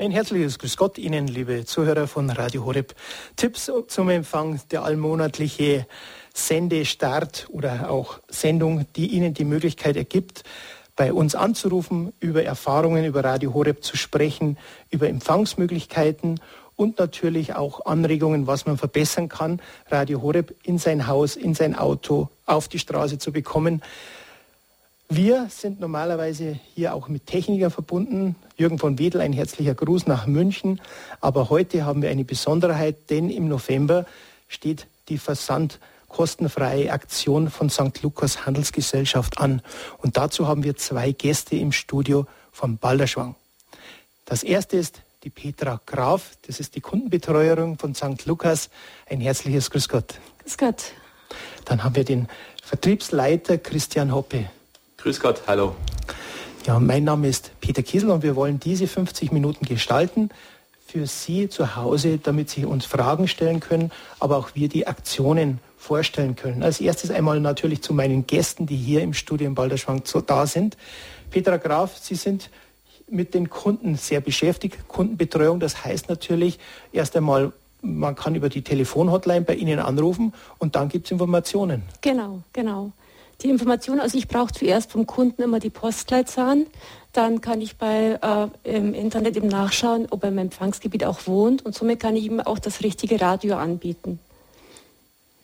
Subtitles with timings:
[0.00, 2.94] Ein herzliches Grüß Gott Ihnen, liebe Zuhörer von Radio Horeb.
[3.34, 5.88] Tipps zum Empfang, der allmonatliche
[6.32, 10.44] Sendestart oder auch Sendung, die Ihnen die Möglichkeit ergibt,
[10.94, 14.56] bei uns anzurufen, über Erfahrungen über Radio Horeb zu sprechen,
[14.90, 16.38] über Empfangsmöglichkeiten
[16.76, 19.60] und natürlich auch Anregungen, was man verbessern kann,
[19.90, 23.82] Radio Horeb in sein Haus, in sein Auto, auf die Straße zu bekommen.
[25.10, 28.36] Wir sind normalerweise hier auch mit Technikern verbunden.
[28.58, 30.82] Jürgen von Wedel, ein herzlicher Gruß nach München.
[31.22, 34.04] Aber heute haben wir eine Besonderheit, denn im November
[34.48, 38.02] steht die versandkostenfreie Aktion von St.
[38.02, 39.62] Lukas Handelsgesellschaft an.
[39.96, 43.34] Und dazu haben wir zwei Gäste im Studio vom Balderschwang.
[44.26, 48.26] Das erste ist die Petra Graf, das ist die Kundenbetreuerin von St.
[48.26, 48.68] Lukas.
[49.08, 50.20] Ein herzliches Grüß Gott.
[50.42, 50.92] Grüß Gott.
[51.64, 52.28] Dann haben wir den
[52.62, 54.50] Vertriebsleiter Christian Hoppe.
[55.00, 55.76] Grüß Gott, hallo.
[56.66, 60.30] Ja, mein Name ist Peter Kiesel und wir wollen diese 50 Minuten gestalten
[60.84, 65.60] für Sie zu Hause, damit Sie uns Fragen stellen können, aber auch wir die Aktionen
[65.76, 66.64] vorstellen können.
[66.64, 70.76] Als erstes einmal natürlich zu meinen Gästen, die hier im Studio in Balderschwang da sind.
[71.30, 72.50] Petra Graf, Sie sind
[73.08, 74.88] mit den Kunden sehr beschäftigt.
[74.88, 76.58] Kundenbetreuung, das heißt natürlich
[76.90, 81.84] erst einmal, man kann über die Telefonhotline bei Ihnen anrufen und dann gibt es Informationen.
[82.00, 82.90] Genau, genau
[83.42, 86.66] die Information, also ich brauche zuerst vom Kunden immer die Postleitzahlen,
[87.12, 91.64] dann kann ich bei äh, im Internet eben nachschauen, ob er im Empfangsgebiet auch wohnt
[91.64, 94.18] und somit kann ich ihm auch das richtige Radio anbieten.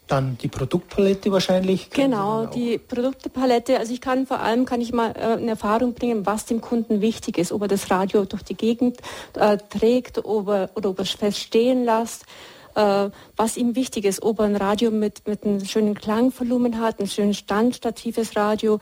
[0.06, 1.88] Dann die Produktpalette wahrscheinlich.
[1.88, 3.78] Genau, die Produktpalette.
[3.78, 7.00] Also ich kann vor allem kann ich mal äh, in Erfahrung bringen, was dem Kunden
[7.00, 8.98] wichtig ist, ob er das Radio durch die Gegend
[9.34, 12.26] äh, trägt ob er, oder ob er es feststehen lässt
[12.74, 17.00] äh, was ihm wichtig ist, ob er ein Radio mit, mit einem schönen Klangvolumen hat,
[17.00, 18.80] ein schönes standstatives Radio.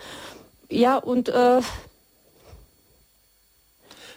[0.69, 1.61] Ja, und äh,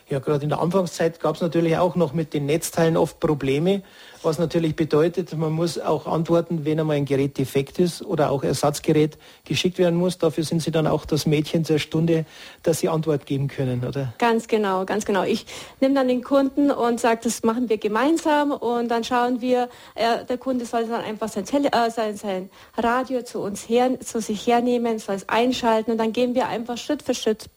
[0.07, 3.81] ja, gerade in der Anfangszeit gab es natürlich auch noch mit den Netzteilen oft Probleme
[4.25, 8.43] was natürlich bedeutet, man muss auch antworten, wenn einmal ein Gerät defekt ist oder auch
[8.43, 10.17] Ersatzgerät geschickt werden muss.
[10.17, 12.25] Dafür sind Sie dann auch das Mädchen zur Stunde,
[12.63, 14.13] dass Sie Antwort geben können, oder?
[14.17, 15.23] Ganz genau, ganz genau.
[15.23, 15.45] Ich
[15.79, 20.25] nehme dann den Kunden und sage, das machen wir gemeinsam und dann schauen wir, äh,
[20.27, 24.19] der Kunde soll dann einfach sein, Tele äh, sein, sein Radio zu uns her, zu
[24.19, 27.49] sich hernehmen, soll es einschalten und dann gehen wir einfach Schritt für Schritt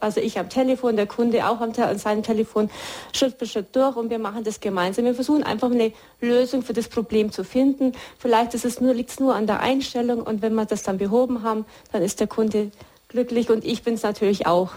[0.00, 2.70] also ich am Telefon, der Kunde auch am an seinem Telefon
[3.14, 5.04] Schritt für Schritt durch und wir machen das gemeinsam.
[5.06, 7.92] Wir versuchen einfach eine Lösung für das Problem zu finden.
[8.18, 10.98] Vielleicht ist es nur, liegt es nur an der Einstellung und wenn wir das dann
[10.98, 12.70] behoben haben, dann ist der Kunde
[13.08, 14.72] glücklich und ich bin es natürlich auch.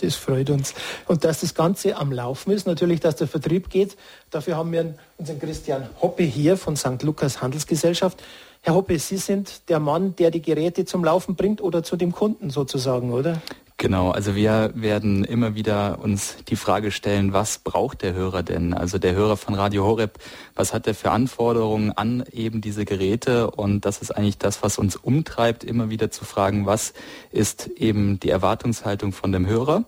[0.00, 0.74] Das freut uns.
[1.06, 3.96] Und dass das Ganze am Laufen ist, natürlich, dass der Vertrieb geht.
[4.30, 7.02] Dafür haben wir unseren Christian Hoppe hier von St.
[7.02, 8.22] Lukas Handelsgesellschaft.
[8.62, 12.12] Herr Hoppe, Sie sind der Mann, der die Geräte zum Laufen bringt oder zu dem
[12.12, 13.40] Kunden sozusagen, oder?
[13.78, 18.72] Genau, also wir werden immer wieder uns die Frage stellen, was braucht der Hörer denn?
[18.72, 20.18] Also der Hörer von Radio Horeb,
[20.54, 23.50] was hat er für Anforderungen an eben diese Geräte?
[23.50, 26.94] Und das ist eigentlich das, was uns umtreibt, immer wieder zu fragen, was
[27.32, 29.84] ist eben die Erwartungshaltung von dem Hörer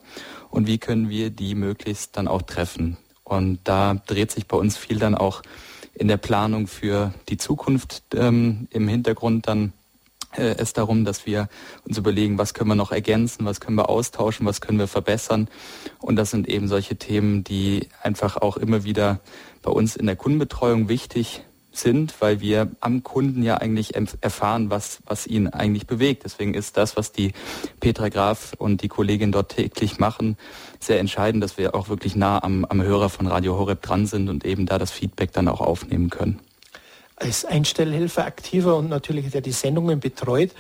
[0.51, 2.99] und wie können wir die möglichst dann auch treffen?
[3.25, 5.43] Und da dreht sich bei uns viel dann auch
[5.95, 9.73] in der Planung für die Zukunft ähm, im Hintergrund dann
[10.37, 11.49] es darum, dass wir
[11.87, 15.49] uns überlegen, was können wir noch ergänzen, was können wir austauschen, was können wir verbessern.
[16.01, 19.21] Und das sind eben solche Themen, die einfach auch immer wieder
[19.63, 25.01] bei uns in der Kundenbetreuung wichtig sind, weil wir am Kunden ja eigentlich erfahren, was,
[25.07, 26.25] was ihn eigentlich bewegt.
[26.25, 27.33] Deswegen ist das, was die
[27.81, 30.37] Petra Graf und die Kollegin dort täglich machen,
[30.81, 34.29] sehr entscheidend, dass wir auch wirklich nah am, am Hörer von Radio Horeb dran sind
[34.29, 36.41] und eben da das Feedback dann auch aufnehmen können
[37.21, 40.51] als Einstellhelfer aktiver und natürlich der die Sendungen betreut,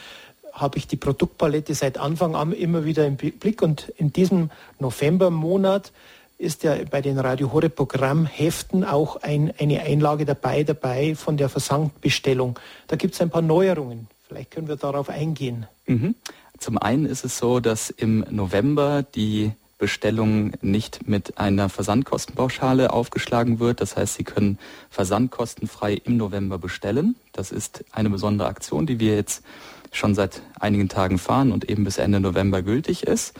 [0.52, 5.92] habe ich die Produktpalette seit Anfang an immer wieder im Blick und in diesem Novembermonat
[6.38, 11.48] ist ja bei den Radio Horeb Programmheften auch ein, eine Einlage dabei, dabei von der
[11.48, 12.58] Versandbestellung.
[12.86, 14.08] Da gibt es ein paar Neuerungen.
[14.26, 15.66] Vielleicht können wir darauf eingehen.
[15.86, 16.14] Mhm.
[16.58, 23.60] Zum einen ist es so, dass im November die Bestellung nicht mit einer Versandkostenpauschale aufgeschlagen
[23.60, 23.80] wird.
[23.80, 24.58] Das heißt, Sie können
[24.90, 27.14] versandkostenfrei im November bestellen.
[27.32, 29.44] Das ist eine besondere Aktion, die wir jetzt
[29.92, 33.34] schon seit einigen Tagen fahren und eben bis Ende November gültig ist.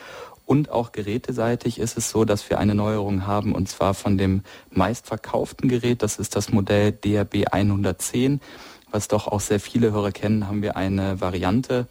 [0.46, 4.43] Und auch geräteseitig ist es so, dass wir eine Neuerung haben und zwar von dem
[4.70, 6.02] meistverkauften Gerät.
[6.02, 8.41] Das ist das Modell DRB 110,
[8.91, 11.87] was doch auch sehr viele Hörer kennen, haben wir eine Variante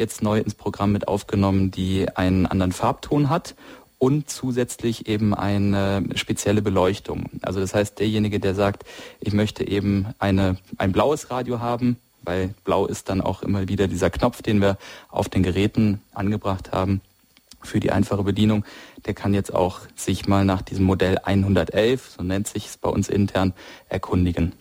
[0.00, 3.54] jetzt neu ins Programm mit aufgenommen, die einen anderen Farbton hat
[4.00, 7.26] und zusätzlich eben eine spezielle Beleuchtung.
[7.42, 8.84] Also das heißt, derjenige, der sagt,
[9.20, 13.88] ich möchte eben eine, ein blaues Radio haben, weil blau ist dann auch immer wieder
[13.88, 14.78] dieser Knopf, den wir
[15.10, 17.02] auf den Geräten angebracht haben,
[17.62, 18.64] für die einfache Bedienung,
[19.04, 22.88] der kann jetzt auch sich mal nach diesem Modell 111, so nennt sich es bei
[22.88, 23.52] uns intern,
[23.90, 24.54] erkundigen.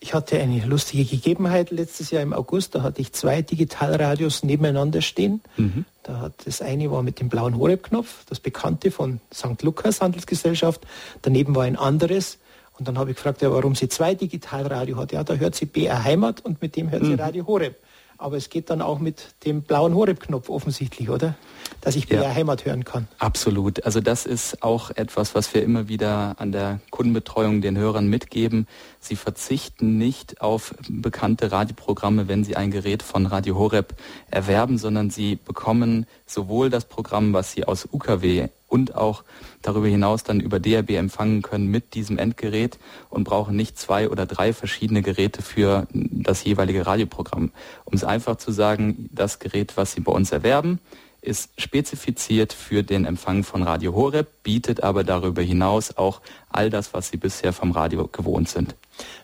[0.00, 2.74] Ich hatte eine lustige Gegebenheit letztes Jahr im August.
[2.74, 5.40] Da hatte ich zwei Digitalradios nebeneinander stehen.
[5.56, 5.84] Mhm.
[6.04, 9.62] Da hat das eine war mit dem blauen Horeb-Knopf, das bekannte von St.
[9.62, 10.82] Lukas Handelsgesellschaft.
[11.22, 12.38] Daneben war ein anderes.
[12.78, 15.10] Und dann habe ich gefragt, ja, warum sie zwei Digitalradio hat.
[15.10, 17.20] Ja, da hört sie BR Heimat und mit dem hört sie mhm.
[17.20, 17.76] Radio Horeb.
[18.20, 21.36] Aber es geht dann auch mit dem blauen Horeb-Knopf offensichtlich, oder?
[21.80, 23.06] Dass ich BR ja, Heimat hören kann.
[23.18, 23.84] Absolut.
[23.84, 28.66] Also das ist auch etwas, was wir immer wieder an der Kundenbetreuung den Hörern mitgeben.
[28.98, 33.94] Sie verzichten nicht auf bekannte Radioprogramme, wenn sie ein Gerät von Radio Horeb
[34.32, 39.22] erwerben, sondern sie bekommen sowohl das Programm, was sie aus UKW und auch
[39.62, 42.78] darüber hinaus dann über DRB empfangen können mit diesem Endgerät
[43.10, 47.50] und brauchen nicht zwei oder drei verschiedene Geräte für das jeweilige Radioprogramm.
[47.84, 50.78] Um es einfach zu sagen, das Gerät, was Sie bei uns erwerben,
[51.20, 56.94] ist spezifiziert für den Empfang von Radio Horeb, bietet aber darüber hinaus auch all das,
[56.94, 58.76] was Sie bisher vom Radio gewohnt sind.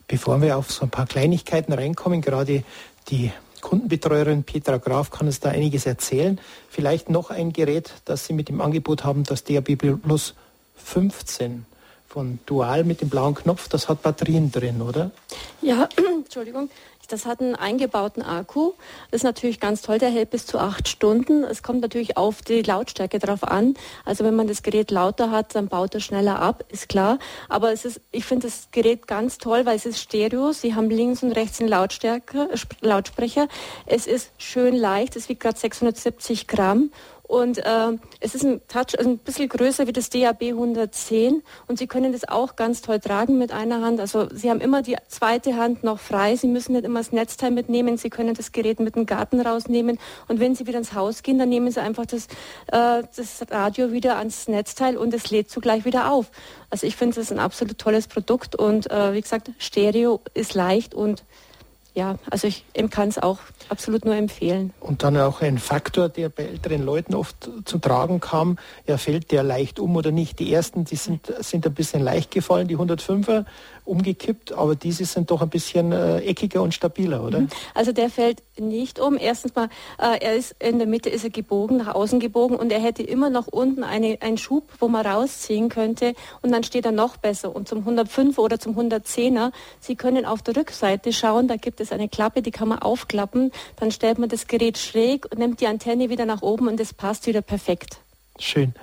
[0.09, 2.65] Bevor wir auf so ein paar Kleinigkeiten reinkommen, gerade
[3.09, 3.31] die
[3.65, 6.39] Kundenbetreuerin Petra Graf kann uns da einiges erzählen.
[6.69, 10.35] Vielleicht noch ein Gerät, das Sie mit dem Angebot haben, das DAB Plus
[10.77, 11.65] 15
[12.07, 15.11] von Dual mit dem blauen Knopf, das hat Batterien drin, oder?
[15.63, 16.71] Ja, Entschuldigung.
[17.09, 18.73] Das hat einen eingebauten Akku.
[19.11, 21.45] Das ist natürlich ganz toll, der hält bis zu acht Stunden.
[21.45, 23.75] Es kommt natürlich auf die Lautstärke drauf an.
[24.05, 27.19] Also wenn man das Gerät lauter hat, dann baut er schneller ab, ist klar.
[27.49, 30.53] Aber es ist, ich finde das Gerät ganz toll, weil es ist Stereo.
[30.53, 32.49] Sie haben links und rechts einen Lautstärke,
[32.81, 33.49] Lautsprecher.
[33.87, 36.91] Es ist schön leicht, es wiegt gerade 670 Gramm
[37.27, 41.87] und äh, es ist ein Touch ein bisschen größer wie das DAB 110 und Sie
[41.87, 43.99] können das auch ganz toll tragen mit einer Hand.
[43.99, 46.37] Also Sie haben immer die zweite Hand noch frei.
[46.37, 47.97] Sie müssen nicht immer das Netzteil mitnehmen.
[47.97, 49.99] Sie können das Gerät mit dem Garten rausnehmen
[50.29, 52.27] und wenn Sie wieder ins Haus gehen, dann nehmen Sie einfach das,
[52.67, 56.31] äh, das Radio wieder ans Netzteil und es lädt zugleich wieder auf.
[56.69, 60.55] Also ich finde, das ist ein absolut tolles Produkt und äh, wie gesagt, Stereo ist
[60.55, 61.25] leicht und
[61.95, 63.39] ja, also ich kann es auch
[63.69, 64.73] absolut nur empfehlen.
[64.81, 69.31] Und dann auch ein Faktor, der bei älteren Leuten oft zu tragen kam, ja, fällt
[69.31, 70.41] der leicht um oder nicht?
[70.41, 73.45] Die ersten, die sind, sind ein bisschen leicht gefallen, die 105er,
[73.85, 77.41] umgekippt, aber diese sind doch ein bisschen äh, eckiger und stabiler, oder?
[77.41, 77.49] Mhm.
[77.75, 79.19] Also der fällt nicht um.
[79.19, 82.73] Erstens mal, äh, er ist in der Mitte ist er gebogen, nach außen gebogen und
[82.73, 86.87] er hätte immer noch unten eine, einen Schub, wo man rausziehen könnte und dann steht
[86.87, 87.55] er noch besser.
[87.55, 91.93] Und zum 105er oder zum 110er, Sie können auf der Rückseite schauen, da gibt es
[91.93, 95.67] eine Klappe, die kann man aufklappen, dann stellt man das Gerät schräg und nimmt die
[95.67, 97.99] Antenne wieder nach oben und es passt wieder perfekt.
[98.39, 98.75] Schön.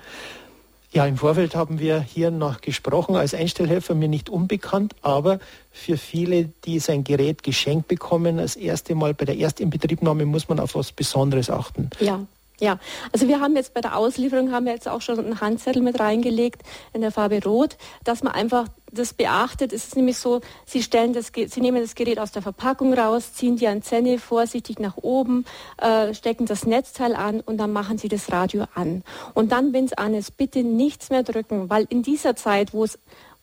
[0.93, 5.39] Ja, im Vorfeld haben wir hier noch gesprochen, als Einstellhelfer mir nicht unbekannt, aber
[5.71, 10.59] für viele, die sein Gerät geschenkt bekommen, das erste Mal bei der Erstinbetriebnahme muss man
[10.59, 11.91] auf was Besonderes achten.
[12.01, 12.25] Ja.
[12.61, 12.77] Ja,
[13.11, 15.99] also wir haben jetzt bei der Auslieferung haben wir jetzt auch schon einen Handzettel mit
[15.99, 16.61] reingelegt
[16.93, 19.73] in der Farbe Rot, dass man einfach das beachtet.
[19.73, 23.33] Es ist nämlich so, Sie stellen das, Sie nehmen das Gerät aus der Verpackung raus,
[23.33, 25.45] ziehen die Antenne vorsichtig nach oben,
[25.77, 29.03] äh, stecken das Netzteil an und dann machen Sie das Radio an.
[29.33, 32.83] Und dann, wenn es an ist, bitte nichts mehr drücken, weil in dieser Zeit, wo
[32.83, 32.99] es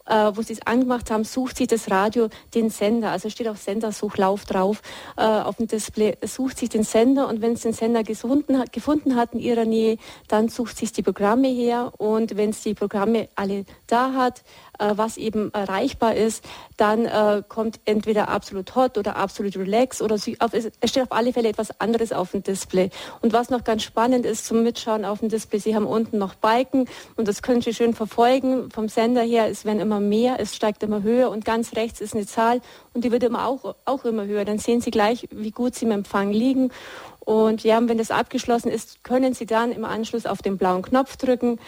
[0.09, 3.11] äh, wo sie es angemacht haben, sucht sich das Radio den Sender.
[3.11, 4.83] Also steht auch Sendersuchlauf drauf
[5.17, 6.17] äh, auf dem Display.
[6.23, 9.65] Sucht sich den Sender und wenn es den Sender gefunden hat, gefunden hat in ihrer
[9.65, 14.43] Nähe, dann sucht sich die Programme her und wenn es die Programme alle da hat,
[14.79, 16.45] was eben erreichbar ist,
[16.77, 21.13] dann äh, kommt entweder absolut hot oder absolut relax oder sie, auf, es steht auf
[21.13, 22.91] alle Fälle etwas anderes auf dem Display.
[23.21, 26.35] Und was noch ganz spannend ist zum Mitschauen auf dem Display, Sie haben unten noch
[26.35, 28.71] Balken und das können Sie schön verfolgen.
[28.71, 32.15] Vom Sender her, es werden immer mehr, es steigt immer höher und ganz rechts ist
[32.15, 32.61] eine Zahl
[32.95, 34.45] und die wird immer auch, auch immer höher.
[34.45, 36.71] Dann sehen Sie gleich, wie gut Sie im Empfang liegen.
[37.21, 41.17] Und ja, wenn das abgeschlossen ist, können Sie dann im Anschluss auf den blauen Knopf
[41.17, 41.59] drücken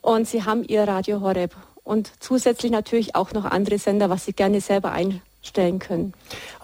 [0.00, 1.56] und Sie haben Ihr Radio Horeb
[1.88, 6.12] und zusätzlich natürlich auch noch andere Sender, was Sie gerne selber einstellen können.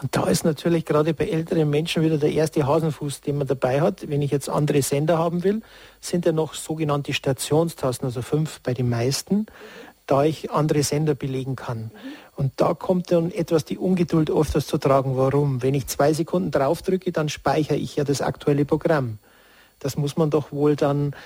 [0.02, 3.80] Und da ist natürlich gerade bei älteren Menschen wieder der erste Hasenfuß, den man dabei
[3.80, 4.08] hat.
[4.10, 5.62] Wenn ich jetzt andere Sender haben will,
[6.00, 9.46] sind ja noch sogenannte Stationstasten, also fünf bei den meisten,
[10.06, 11.90] da ich andere Sender belegen kann.
[12.36, 15.16] Und da kommt dann etwas die Ungeduld oft zu tragen.
[15.16, 15.62] Warum?
[15.62, 19.18] Wenn ich zwei Sekunden draufdrücke, dann speichere ich ja das aktuelle Programm.
[19.78, 21.16] Das muss man doch wohl dann,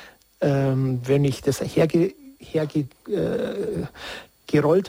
[0.40, 3.08] ähm, wenn ich das herge hergerollt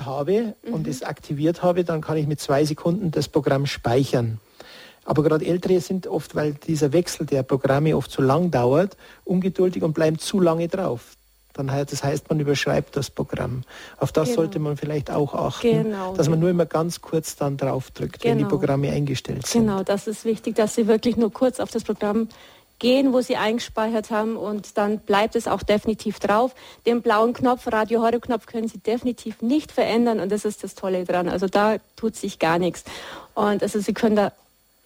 [0.01, 0.73] äh, habe mhm.
[0.73, 4.39] und es aktiviert habe, dann kann ich mit zwei Sekunden das Programm speichern.
[5.05, 9.81] Aber gerade Ältere sind oft, weil dieser Wechsel der Programme oft zu lang dauert, ungeduldig
[9.81, 11.15] und bleiben zu lange drauf.
[11.53, 13.63] Dann, das heißt, man überschreibt das Programm.
[13.97, 14.41] Auf das genau.
[14.41, 16.13] sollte man vielleicht auch achten, genau.
[16.13, 18.31] dass man nur immer ganz kurz dann drauf drückt, genau.
[18.31, 18.55] wenn die genau.
[18.55, 19.61] Programme eingestellt sind.
[19.61, 22.29] Genau, das ist wichtig, dass Sie wirklich nur kurz auf das Programm
[22.79, 26.55] gehen, wo sie eingespeichert haben und dann bleibt es auch definitiv drauf.
[26.85, 30.75] Den blauen Knopf, Radio Horror Knopf können Sie definitiv nicht verändern und das ist das
[30.75, 31.29] Tolle dran.
[31.29, 32.83] Also da tut sich gar nichts.
[33.35, 34.31] Und also Sie können da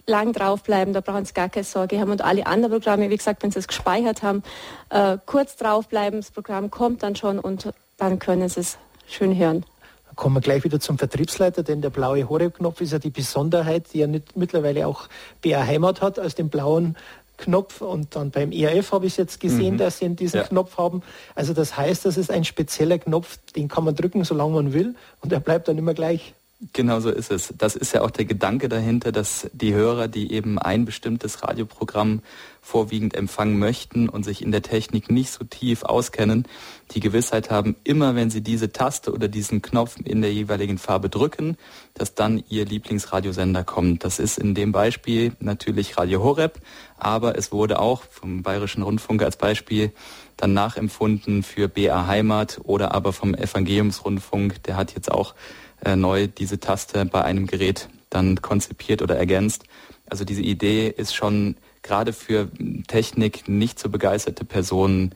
[0.06, 2.12] lang draufbleiben, da brauchen Sie gar keine Sorge haben.
[2.12, 4.44] Und alle anderen Programme, wie gesagt, wenn Sie es gespeichert haben,
[4.90, 9.66] äh, kurz draufbleiben, das Programm kommt dann schon und dann können Sie es schön hören.
[10.08, 13.94] Dann kommen wir gleich wieder zum Vertriebsleiter, denn der blaue Horeb-Knopf ist ja die Besonderheit,
[13.94, 15.08] die ja mittlerweile auch
[15.42, 16.98] BR Heimat hat, als den blauen
[17.38, 19.78] Knopf und dann beim ERF habe ich jetzt gesehen, mhm.
[19.80, 20.44] dass sie diesen ja.
[20.44, 21.02] Knopf haben.
[21.36, 24.96] Also das heißt, das ist ein spezieller Knopf, den kann man drücken, solange man will
[25.22, 26.34] und er bleibt dann immer gleich.
[26.72, 27.54] Genau so ist es.
[27.58, 32.22] Das ist ja auch der Gedanke dahinter, dass die Hörer, die eben ein bestimmtes Radioprogramm
[32.62, 36.48] vorwiegend empfangen möchten und sich in der Technik nicht so tief auskennen,
[36.92, 41.10] die Gewissheit haben, immer wenn sie diese Taste oder diesen Knopf in der jeweiligen Farbe
[41.10, 41.58] drücken,
[41.96, 44.06] dass dann ihr Lieblingsradiosender kommt.
[44.06, 46.62] Das ist in dem Beispiel natürlich Radio Horeb,
[46.98, 49.92] aber es wurde auch vom Bayerischen Rundfunk als Beispiel
[50.38, 54.64] dann nachempfunden für BA Heimat oder aber vom Evangeliumsrundfunk.
[54.64, 55.36] Der hat jetzt auch
[55.84, 59.64] äh, neu diese Taste bei einem Gerät dann konzipiert oder ergänzt.
[60.10, 62.50] Also diese Idee ist schon gerade für
[62.88, 65.14] Technik nicht so begeisterte Personen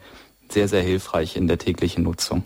[0.49, 2.43] sehr, sehr hilfreich in der täglichen Nutzung.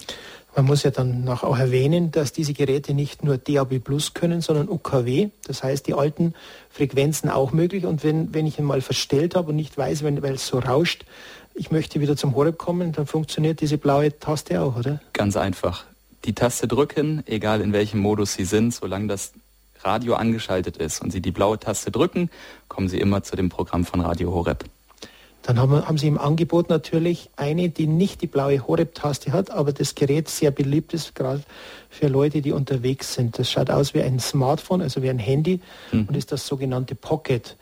[0.55, 4.41] Man muss ja dann noch auch erwähnen, dass diese Geräte nicht nur DAB Plus können,
[4.41, 5.29] sondern UKW.
[5.47, 6.33] Das heißt, die alten
[6.69, 7.85] Frequenzen auch möglich.
[7.85, 10.59] Und wenn, wenn ich ihn mal verstellt habe und nicht weiß, wenn, weil es so
[10.59, 11.05] rauscht,
[11.53, 14.99] ich möchte wieder zum Horeb kommen, dann funktioniert diese blaue Taste auch, oder?
[15.13, 15.85] Ganz einfach
[16.25, 19.33] die Taste drücken, egal in welchem Modus Sie sind, solange das
[19.83, 22.29] Radio angeschaltet ist und Sie die blaue Taste drücken,
[22.67, 24.65] kommen Sie immer zu dem Programm von Radio Horeb.
[25.43, 29.73] Dann haben, haben Sie im Angebot natürlich eine, die nicht die blaue Horeb-Taste hat, aber
[29.73, 31.41] das Gerät sehr beliebt ist, gerade
[31.89, 33.39] für Leute, die unterwegs sind.
[33.39, 35.59] Das schaut aus wie ein Smartphone, also wie ein Handy
[35.91, 36.05] mhm.
[36.07, 37.57] und ist das sogenannte Pocket.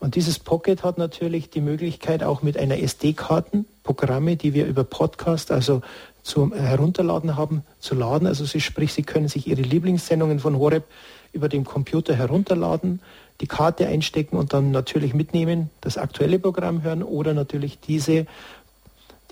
[0.00, 4.82] Und dieses Pocket hat natürlich die Möglichkeit, auch mit einer SD-Karten Programme, die wir über
[4.82, 5.82] Podcast, also
[6.22, 8.26] zum Herunterladen haben, zu laden.
[8.26, 10.84] Also sie, sprich, Sie können sich Ihre Lieblingssendungen von Horeb
[11.32, 13.00] über den Computer herunterladen,
[13.40, 18.26] die Karte einstecken und dann natürlich mitnehmen, das aktuelle Programm hören oder natürlich diese,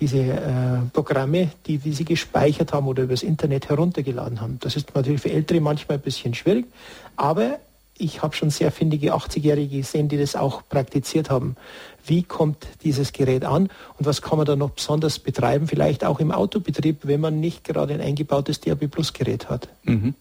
[0.00, 4.59] diese äh, Programme, die, die Sie gespeichert haben oder übers Internet heruntergeladen haben.
[4.61, 6.66] Das ist natürlich für Ältere manchmal ein bisschen schwierig,
[7.16, 7.59] aber
[7.99, 11.57] ich habe schon sehr findige 80-Jährige gesehen, die das auch praktiziert haben.
[12.07, 16.21] Wie kommt dieses Gerät an und was kann man da noch besonders betreiben, vielleicht auch
[16.21, 19.69] im Autobetrieb, wenn man nicht gerade ein eingebautes DAB Plus Gerät hat?
[19.83, 20.14] Mhm.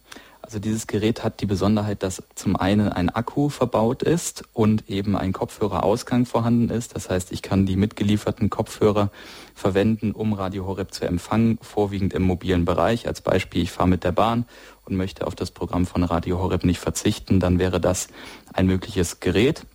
[0.47, 5.17] Also dieses Gerät hat die Besonderheit, dass zum einen ein Akku verbaut ist und eben
[5.17, 6.95] ein Kopfhörerausgang vorhanden ist.
[6.95, 9.11] Das heißt, ich kann die mitgelieferten Kopfhörer
[9.53, 13.07] verwenden, um Radio Horeb zu empfangen, vorwiegend im mobilen Bereich.
[13.07, 14.45] Als Beispiel, ich fahre mit der Bahn
[14.85, 18.07] und möchte auf das Programm von Radio Horeb nicht verzichten, dann wäre das
[18.53, 19.65] ein mögliches Gerät.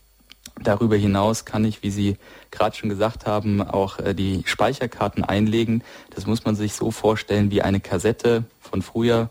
[0.62, 2.16] Darüber hinaus kann ich, wie Sie
[2.50, 5.84] gerade schon gesagt haben, auch äh, die Speicherkarten einlegen.
[6.14, 9.28] Das muss man sich so vorstellen wie eine Kassette von früher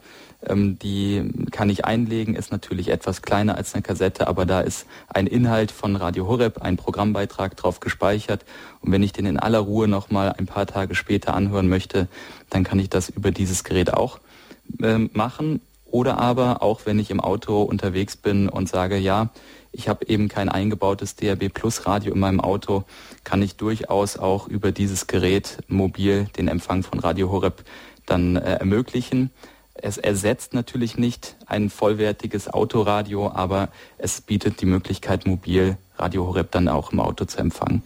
[0.47, 4.85] ähm, die kann ich einlegen, ist natürlich etwas kleiner als eine Kassette, aber da ist
[5.07, 8.45] ein Inhalt von Radio Horeb, ein Programmbeitrag drauf gespeichert.
[8.81, 12.07] Und wenn ich den in aller Ruhe nochmal ein paar Tage später anhören möchte,
[12.49, 14.19] dann kann ich das über dieses Gerät auch
[14.81, 15.61] äh, machen.
[15.85, 19.29] Oder aber auch wenn ich im Auto unterwegs bin und sage, ja,
[19.73, 22.83] ich habe eben kein eingebautes DAB Plus Radio in meinem Auto,
[23.23, 27.63] kann ich durchaus auch über dieses Gerät mobil den Empfang von Radio Horeb
[28.05, 29.31] dann äh, ermöglichen.
[29.73, 36.51] Es ersetzt natürlich nicht ein vollwertiges Autoradio, aber es bietet die Möglichkeit, mobil Radio Horeb
[36.51, 37.83] dann auch im Auto zu empfangen.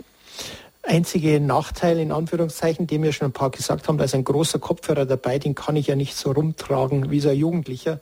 [0.84, 4.60] Einzige Nachteil in Anführungszeichen, dem wir schon ein paar gesagt haben, da ist ein großer
[4.60, 8.00] Kopfhörer dabei, den kann ich ja nicht so rumtragen wie so ein Jugendlicher.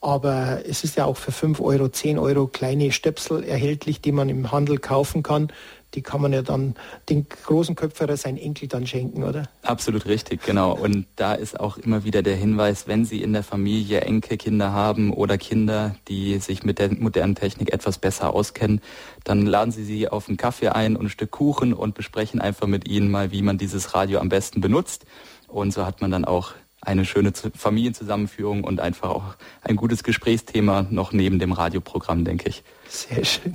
[0.00, 4.28] Aber es ist ja auch für 5 Euro, 10 Euro kleine Stöpsel erhältlich, die man
[4.28, 5.52] im Handel kaufen kann
[5.94, 6.74] die kann man ja dann
[7.08, 9.48] den großen Köpferer seinen Enkel dann schenken, oder?
[9.62, 10.72] Absolut richtig, genau.
[10.72, 15.12] Und da ist auch immer wieder der Hinweis, wenn Sie in der Familie Enkelkinder haben
[15.12, 18.80] oder Kinder, die sich mit der modernen Technik etwas besser auskennen,
[19.24, 22.66] dann laden Sie sie auf einen Kaffee ein und ein Stück Kuchen und besprechen einfach
[22.66, 25.06] mit ihnen mal, wie man dieses Radio am besten benutzt.
[25.48, 30.86] Und so hat man dann auch eine schöne Familienzusammenführung und einfach auch ein gutes Gesprächsthema
[30.90, 32.62] noch neben dem Radioprogramm, denke ich.
[32.88, 33.54] Sehr schön.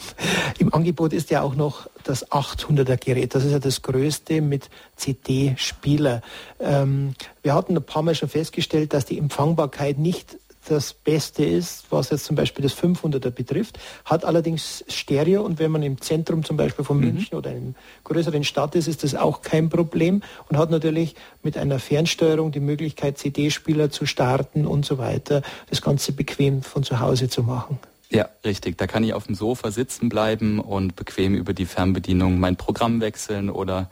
[0.59, 3.35] Im Angebot ist ja auch noch das 800er Gerät.
[3.35, 6.21] Das ist ja das größte mit CD-Spieler.
[6.59, 11.85] Ähm, wir hatten ein paar Mal schon festgestellt, dass die Empfangbarkeit nicht das Beste ist,
[11.89, 16.43] was jetzt zum Beispiel das 500er betrifft, hat allerdings Stereo und wenn man im Zentrum
[16.43, 17.05] zum Beispiel von mhm.
[17.05, 21.57] München oder in größeren Stadt ist, ist das auch kein Problem und hat natürlich mit
[21.57, 26.99] einer Fernsteuerung die Möglichkeit, CD-Spieler zu starten und so weiter, das Ganze bequem von zu
[26.99, 27.79] Hause zu machen.
[28.09, 28.77] Ja, richtig.
[28.77, 33.01] Da kann ich auf dem Sofa sitzen bleiben und bequem über die Fernbedienung mein Programm
[33.01, 33.89] wechseln oder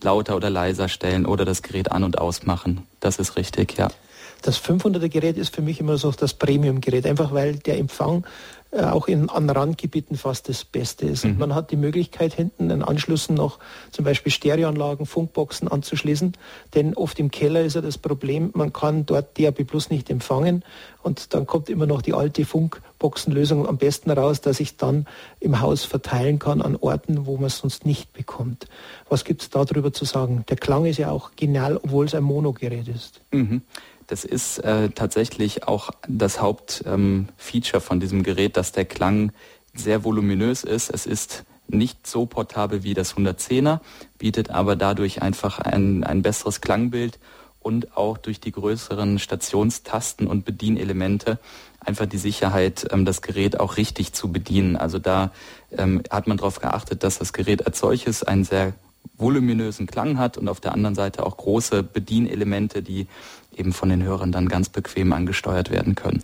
[0.00, 2.86] lauter oder leiser stellen oder das Gerät an- und ausmachen.
[3.00, 3.88] Das ist richtig, ja.
[4.46, 8.24] Das 500er Gerät ist für mich immer so das Premium-Gerät, einfach weil der Empfang
[8.70, 11.24] äh, auch in, an Randgebieten fast das Beste ist.
[11.24, 11.32] Mhm.
[11.32, 13.58] Und man hat die Möglichkeit, hinten in Anschlüssen noch
[13.90, 16.34] zum Beispiel Stereoanlagen, Funkboxen anzuschließen.
[16.76, 20.64] Denn oft im Keller ist ja das Problem, man kann dort DAB Plus nicht empfangen.
[21.02, 25.06] Und dann kommt immer noch die alte Funkboxenlösung am besten raus, dass ich dann
[25.40, 28.68] im Haus verteilen kann an Orten, wo man es sonst nicht bekommt.
[29.08, 30.44] Was gibt es darüber zu sagen?
[30.48, 33.22] Der Klang ist ja auch genial, obwohl es ein Monogerät ist.
[33.32, 33.62] Mhm.
[34.06, 37.28] Das ist äh, tatsächlich auch das Hauptfeature
[37.76, 39.32] ähm, von diesem Gerät, dass der Klang
[39.74, 40.90] sehr voluminös ist.
[40.90, 43.80] Es ist nicht so portabel wie das 110er,
[44.18, 47.18] bietet aber dadurch einfach ein, ein besseres Klangbild
[47.60, 51.40] und auch durch die größeren Stationstasten und Bedienelemente
[51.80, 54.76] einfach die Sicherheit, ähm, das Gerät auch richtig zu bedienen.
[54.76, 55.32] Also da
[55.76, 58.74] ähm, hat man darauf geachtet, dass das Gerät als solches einen sehr
[59.18, 63.06] voluminösen Klang hat und auf der anderen Seite auch große Bedienelemente, die
[63.56, 66.22] eben von den Hörern dann ganz bequem angesteuert werden können.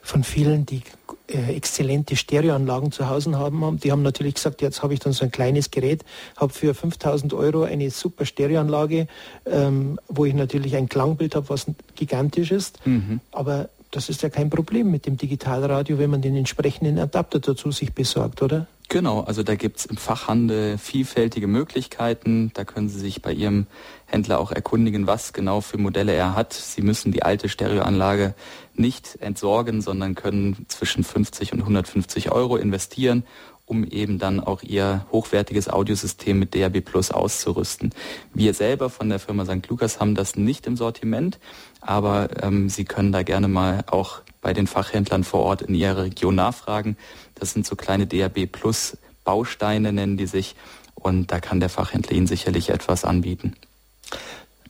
[0.00, 0.82] Von vielen, die
[1.26, 5.24] äh, exzellente Stereoanlagen zu Hause haben, die haben natürlich gesagt, jetzt habe ich dann so
[5.24, 6.02] ein kleines Gerät,
[6.36, 9.06] habe für 5000 Euro eine super Stereoanlage,
[9.44, 12.86] ähm, wo ich natürlich ein Klangbild habe, was gigantisch ist.
[12.86, 13.20] Mhm.
[13.32, 17.70] Aber das ist ja kein Problem mit dem Digitalradio, wenn man den entsprechenden Adapter dazu
[17.70, 18.66] sich besorgt, oder?
[18.90, 22.50] Genau, also da gibt es im Fachhandel vielfältige Möglichkeiten.
[22.54, 23.66] Da können Sie sich bei Ihrem
[24.06, 26.54] Händler auch erkundigen, was genau für Modelle er hat.
[26.54, 28.34] Sie müssen die alte Stereoanlage
[28.72, 33.24] nicht entsorgen, sondern können zwischen 50 und 150 Euro investieren
[33.68, 37.92] um eben dann auch ihr hochwertiges Audiosystem mit DAB Plus auszurüsten.
[38.32, 39.68] Wir selber von der Firma St.
[39.68, 41.38] Lukas haben das nicht im Sortiment,
[41.80, 46.04] aber ähm, Sie können da gerne mal auch bei den Fachhändlern vor Ort in Ihrer
[46.04, 46.96] Region nachfragen.
[47.34, 50.56] Das sind so kleine DAB Plus Bausteine, nennen die sich.
[50.94, 53.54] Und da kann der Fachhändler Ihnen sicherlich etwas anbieten.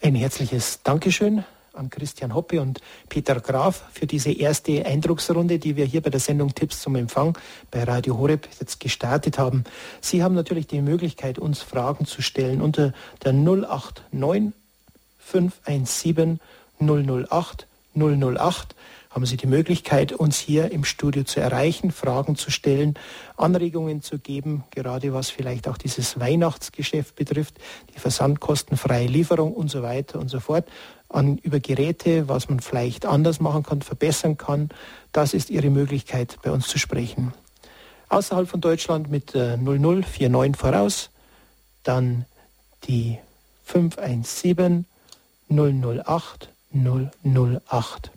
[0.02, 1.44] Ein herzliches Dankeschön
[1.78, 6.20] an Christian Hoppe und Peter Graf für diese erste Eindrucksrunde, die wir hier bei der
[6.20, 7.38] Sendung Tipps zum Empfang
[7.70, 9.64] bei Radio Horeb jetzt gestartet haben.
[10.00, 12.92] Sie haben natürlich die Möglichkeit, uns Fragen zu stellen unter
[13.24, 14.52] der 089
[15.20, 16.40] 517
[16.80, 18.74] 008 008
[19.10, 22.94] haben Sie die Möglichkeit, uns hier im Studio zu erreichen, Fragen zu stellen,
[23.36, 27.54] Anregungen zu geben, gerade was vielleicht auch dieses Weihnachtsgeschäft betrifft,
[27.94, 30.68] die versandkostenfreie Lieferung und so weiter und so fort
[31.08, 34.68] an, über Geräte, was man vielleicht anders machen kann, verbessern kann.
[35.12, 37.32] Das ist Ihre Möglichkeit, bei uns zu sprechen.
[38.08, 41.10] Außerhalb von Deutschland mit äh, 0049 voraus,
[41.82, 42.24] dann
[42.84, 43.18] die
[43.64, 44.86] 517
[45.50, 48.10] 008 008.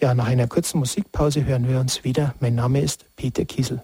[0.00, 2.34] Ja, nach einer kurzen Musikpause hören wir uns wieder.
[2.40, 3.82] Mein Name ist Peter Kiesel.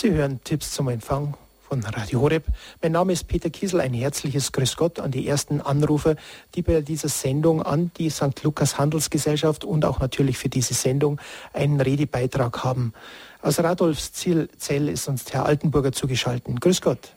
[0.00, 1.34] Sie hören Tipps zum Empfang
[1.68, 2.44] von Radio Horeb.
[2.80, 3.80] Mein Name ist Peter Kiesel.
[3.80, 6.14] Ein herzliches Grüß Gott an die ersten Anrufer,
[6.54, 8.44] die bei dieser Sendung an die St.
[8.44, 11.20] Lukas Handelsgesellschaft und auch natürlich für diese Sendung
[11.52, 12.94] einen Redebeitrag haben.
[13.42, 16.60] Aus Radolfszell ist uns Herr Altenburger zugeschaltet.
[16.60, 17.10] Grüß Gott.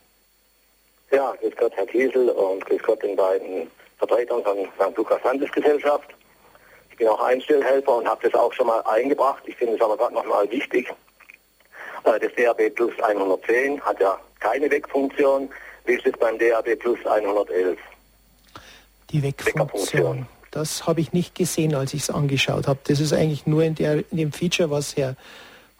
[1.11, 3.67] Ja, grüß Gott, Herr Kiesel und grüß Gott den beiden
[3.99, 4.97] Vertretern von St.
[4.97, 6.09] Lukas Handelsgesellschaft.
[6.89, 9.43] Ich bin auch Einstellhelfer und habe das auch schon mal eingebracht.
[9.45, 10.91] Ich finde es aber gerade nochmal wichtig,
[12.03, 15.49] das DAB Plus 110 hat ja keine Wegfunktion.
[15.85, 17.77] Wie ist es beim DAB Plus 111?
[19.11, 20.27] Die Wegfunktion.
[20.51, 22.79] Das habe ich nicht gesehen, als ich es angeschaut habe.
[22.83, 25.15] Das ist eigentlich nur in, der, in dem Feature, was Herr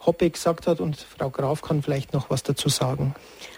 [0.04, 3.14] Hoppe gesagt hat und Frau Graf kann vielleicht noch was dazu sagen.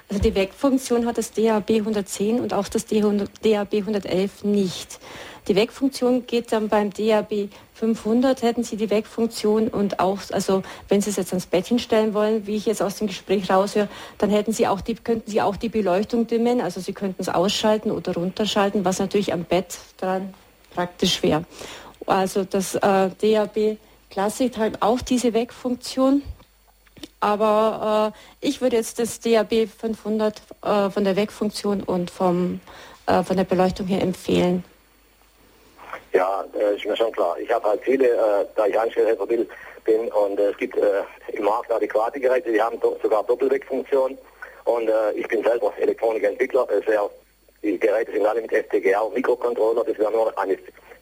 [0.08, 5.00] Also die Wegfunktion hat das DAB 110 und auch das DAB 111 nicht.
[5.48, 11.00] Die Wegfunktion geht dann beim DAB 500, hätten Sie die Wegfunktion und auch, also wenn
[11.00, 14.30] Sie es jetzt ans Bett hinstellen wollen, wie ich jetzt aus dem Gespräch raushöre, dann
[14.30, 17.90] hätten Sie auch die, könnten Sie auch die Beleuchtung dimmen, also Sie könnten es ausschalten
[17.90, 20.32] oder runterschalten, was natürlich am Bett dran
[20.74, 21.44] praktisch wäre.
[22.06, 23.78] Also das äh, DAB
[24.10, 26.22] Classic hat auch diese Wegfunktion.
[27.24, 32.60] Aber äh, ich würde jetzt das DAB 500 äh, von der Wegfunktion und vom,
[33.06, 34.62] äh, von der Beleuchtung her empfehlen.
[36.12, 37.38] Ja, äh, ist mir schon klar.
[37.38, 39.48] Ich habe halt viele, äh, da ich Einstellhelfer bin,
[39.86, 40.76] bin und äh, es gibt
[41.28, 44.18] im Markt adäquate Geräte, die haben sogar Doppelwegfunktion.
[44.64, 46.66] Und ich bin selber Elektronikentwickler.
[46.86, 47.10] Sehr,
[47.62, 49.84] die Geräte sind alle mit FPGA und Mikrocontroller.
[49.84, 50.58] Das wäre nur eine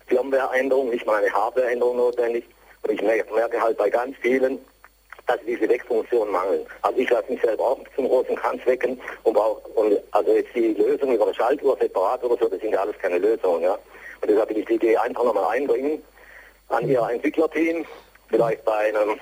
[0.08, 2.44] Firmware-Änderung, nicht mal eine Hardware-Änderung notwendig.
[2.82, 4.58] Und ich merke halt bei ganz vielen,
[5.26, 6.66] dass diese Wegfunktionen mangeln.
[6.82, 10.74] Also ich lasse mich selber auch zum Rosenkranz wecken und, auch, und also jetzt die
[10.74, 13.62] Lösung über eine Schaltuhr separat oder so, das sind ja alles keine Lösungen.
[13.62, 13.74] Ja.
[14.20, 16.02] Und deshalb will ich die Idee einfach nochmal einbringen
[16.68, 17.84] an Ihr Entwicklerteam,
[18.28, 19.20] vielleicht bei einem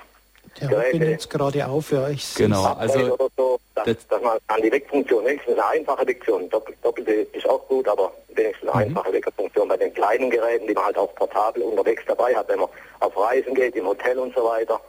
[0.61, 2.35] der Geräte, jetzt gerade auf für euch.
[2.35, 7.49] Genau, also so, dass, dass, man an die Wegfunktion, wenigstens eine einfache Wegfunktion, doppelte ist
[7.49, 8.97] auch gut, aber wenigstens eine mhm.
[8.97, 12.59] einfache Wegfunktion bei den kleinen Geräten, die man halt auch portabel unterwegs dabei hat, wenn
[12.59, 14.81] man auf Reisen geht, im Hotel und so weiter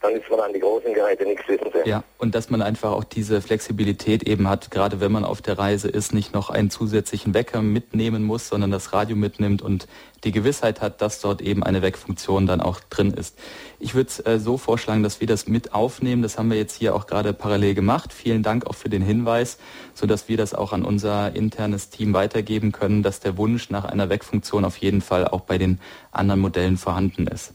[0.00, 1.88] dann ist man an die großen Geräte nichts wissen Sie.
[1.88, 5.58] Ja, und dass man einfach auch diese Flexibilität eben hat, gerade wenn man auf der
[5.58, 9.88] Reise ist, nicht noch einen zusätzlichen Wecker mitnehmen muss, sondern das Radio mitnimmt und
[10.24, 13.38] die Gewissheit hat, dass dort eben eine Weckfunktion dann auch drin ist.
[13.78, 16.22] Ich würde es äh, so vorschlagen, dass wir das mit aufnehmen.
[16.22, 18.12] Das haben wir jetzt hier auch gerade parallel gemacht.
[18.12, 19.58] Vielen Dank auch für den Hinweis,
[19.94, 24.08] sodass wir das auch an unser internes Team weitergeben können, dass der Wunsch nach einer
[24.08, 25.80] Weckfunktion auf jeden Fall auch bei den
[26.12, 27.54] anderen Modellen vorhanden ist.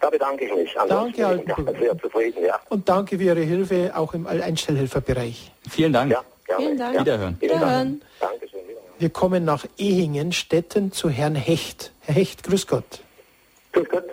[0.00, 0.78] Da bedanke ich mich.
[0.78, 1.78] Ansonsten danke, Altenburg.
[1.80, 2.60] sehr zufrieden, ja.
[2.68, 5.52] Und danke für Ihre Hilfe auch im Einstellhelferbereich.
[5.68, 6.12] Vielen Dank.
[6.12, 6.62] Ja, gerne.
[6.64, 7.00] Vielen Dank.
[7.00, 7.36] Wiederhören.
[7.40, 8.02] Wiederhören.
[8.20, 8.60] Dankeschön.
[8.98, 11.92] Wir kommen nach Ehingen, Stetten, zu Herrn Hecht.
[12.00, 13.00] Herr Hecht, grüß Gott.
[13.72, 14.04] Grüß Gott.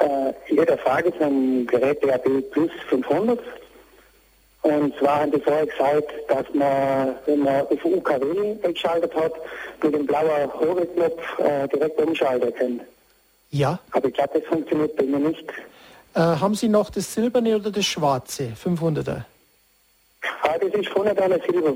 [0.00, 3.38] Äh, ich hätte eine Frage zum Gerät DAB Plus 500.
[4.62, 9.32] Und zwar haben die vorher gesagt, dass man, wenn man auf UKW eingeschaltet hat,
[9.80, 12.80] mit dem blauen Horizontknopf äh, direkt umschalten kann.
[13.50, 13.78] Ja.
[13.92, 15.44] Aber ich glaube, das funktioniert bei mir nicht.
[16.14, 19.24] Äh, haben Sie noch das silberne oder das schwarze 500er?
[20.42, 21.74] Ah, das ist vorne da Silber.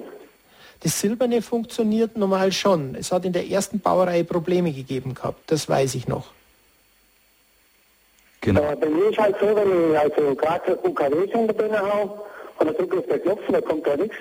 [0.82, 2.94] Das silberne funktioniert normal schon.
[2.94, 6.28] Es hat in der ersten Baureihe Probleme gegeben gehabt, das weiß ich noch.
[8.40, 8.62] Genau.
[8.62, 12.22] Äh, bei mir ist halt so, wenn ich also gerade UKW-Sender drin habe
[12.58, 14.16] und dann drücke ich auf den Knopf, dann kommt da nichts.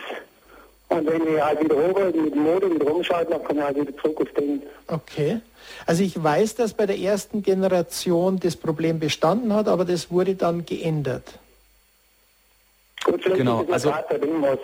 [0.90, 3.78] Und wenn ich halt wieder hoch mit dem Modem wieder umschalte, dann komme ich halt
[3.78, 4.64] wieder zurück auf den.
[4.88, 5.40] Okay.
[5.86, 10.36] Also ich weiß, dass bei der ersten Generation das Problem bestanden hat, aber das wurde
[10.36, 11.24] dann geändert.
[13.04, 14.60] Gut, vielleicht genau, also, was,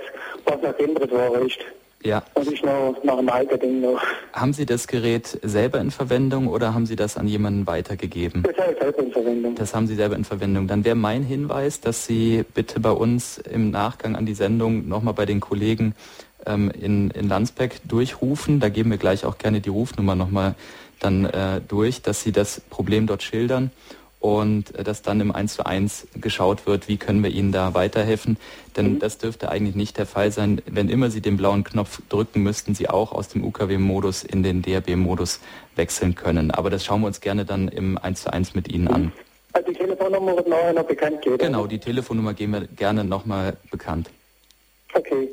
[0.46, 1.60] was noch geändert worden ist.
[2.06, 2.24] Ja.
[2.36, 4.00] Und ich noch nach einem alten Ding noch.
[4.32, 8.44] Haben Sie das Gerät selber in Verwendung oder haben Sie das an jemanden weitergegeben?
[8.44, 9.56] Das habe ich selber in Verwendung.
[9.56, 10.68] Das haben Sie selber in Verwendung.
[10.68, 15.16] Dann wäre mein Hinweis, dass Sie bitte bei uns im Nachgang an die Sendung nochmal
[15.16, 15.96] bei den Kollegen
[16.46, 18.60] ähm, in, in Landsbeck durchrufen.
[18.60, 20.54] Da geben wir gleich auch gerne die Rufnummer nochmal
[21.00, 23.72] dann äh, durch, dass Sie das Problem dort schildern
[24.20, 28.38] und dass dann im 1 zu 1 geschaut wird, wie können wir Ihnen da weiterhelfen.
[28.76, 29.00] Denn mhm.
[29.00, 30.62] das dürfte eigentlich nicht der Fall sein.
[30.66, 34.62] Wenn immer Sie den blauen Knopf drücken, müssten Sie auch aus dem UKW-Modus in den
[34.62, 35.42] DAB-Modus
[35.76, 36.52] wechseln können.
[36.52, 39.12] Aber das schauen wir uns gerne dann im 1 zu 1 mit Ihnen an.
[39.54, 41.38] Also die Telefonnummer wird nachher noch bekannt geben?
[41.38, 44.10] Genau, die Telefonnummer geben wir gerne nochmal bekannt.
[44.94, 45.30] Okay.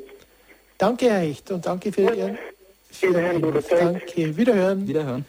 [0.77, 2.37] Danke, Herr Hecht, und danke für Ihren...
[3.01, 4.87] Wiederhören, Danke, Wiederhören.
[4.87, 5.25] Wiederhören.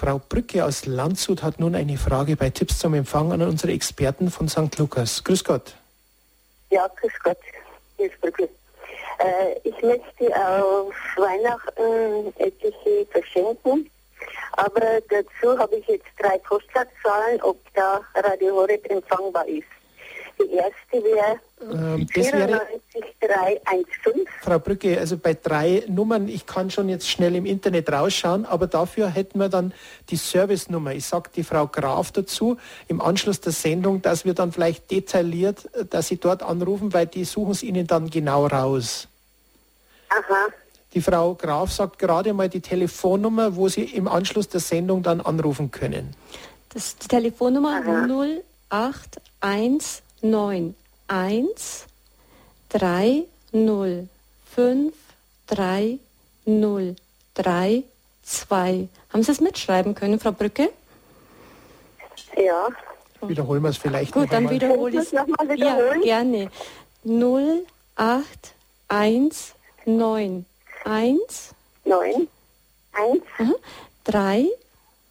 [0.00, 4.30] Frau Brücke aus Landshut hat nun eine Frage bei Tipps zum Empfang an unsere Experten
[4.30, 4.78] von St.
[4.78, 5.24] Lukas.
[5.24, 5.74] Grüß Gott.
[6.70, 7.38] Ja, grüß Gott.
[7.96, 8.44] Hier Brücke.
[8.44, 13.90] Äh, ich möchte auf Weihnachten etliche verschenken,
[14.52, 19.66] aber dazu habe ich jetzt drei Postleitzahlen, ob da Radio Horeb empfangbar ist.
[20.40, 24.26] Die erste wäre ähm, 94315.
[24.42, 28.66] Frau Brücke, also bei drei Nummern, ich kann schon jetzt schnell im Internet rausschauen, aber
[28.66, 29.72] dafür hätten wir dann
[30.10, 30.92] die Service-Nummer.
[30.92, 35.68] Ich sage die Frau Graf dazu im Anschluss der Sendung, dass wir dann vielleicht detailliert,
[35.74, 39.08] äh, dass Sie dort anrufen, weil die suchen es Ihnen dann genau raus.
[40.10, 40.46] Aha.
[40.94, 45.20] Die Frau Graf sagt gerade mal die Telefonnummer, wo Sie im Anschluss der Sendung dann
[45.20, 46.14] anrufen können.
[46.70, 48.06] Das ist die Telefonnummer Aha.
[49.40, 50.74] 081 neun
[51.06, 51.86] eins
[52.68, 54.08] drei null
[54.44, 54.94] fünf
[55.46, 55.98] drei
[56.44, 56.96] null
[57.34, 57.84] drei
[58.22, 58.88] zwei.
[59.12, 60.70] Haben Sie es mitschreiben können, Frau Brücke?
[62.36, 62.68] Ja.
[63.20, 65.10] Wiederholen wir es vielleicht Gut, dann wiederhole ich es.
[65.10, 65.24] Ja,
[66.02, 66.50] gerne.
[67.04, 67.64] 0,
[67.96, 68.54] 8,
[68.88, 69.54] 1,
[69.86, 70.44] 9,
[70.84, 71.54] 1.
[71.84, 72.28] 9,
[72.92, 73.22] 1.
[74.04, 74.46] 3,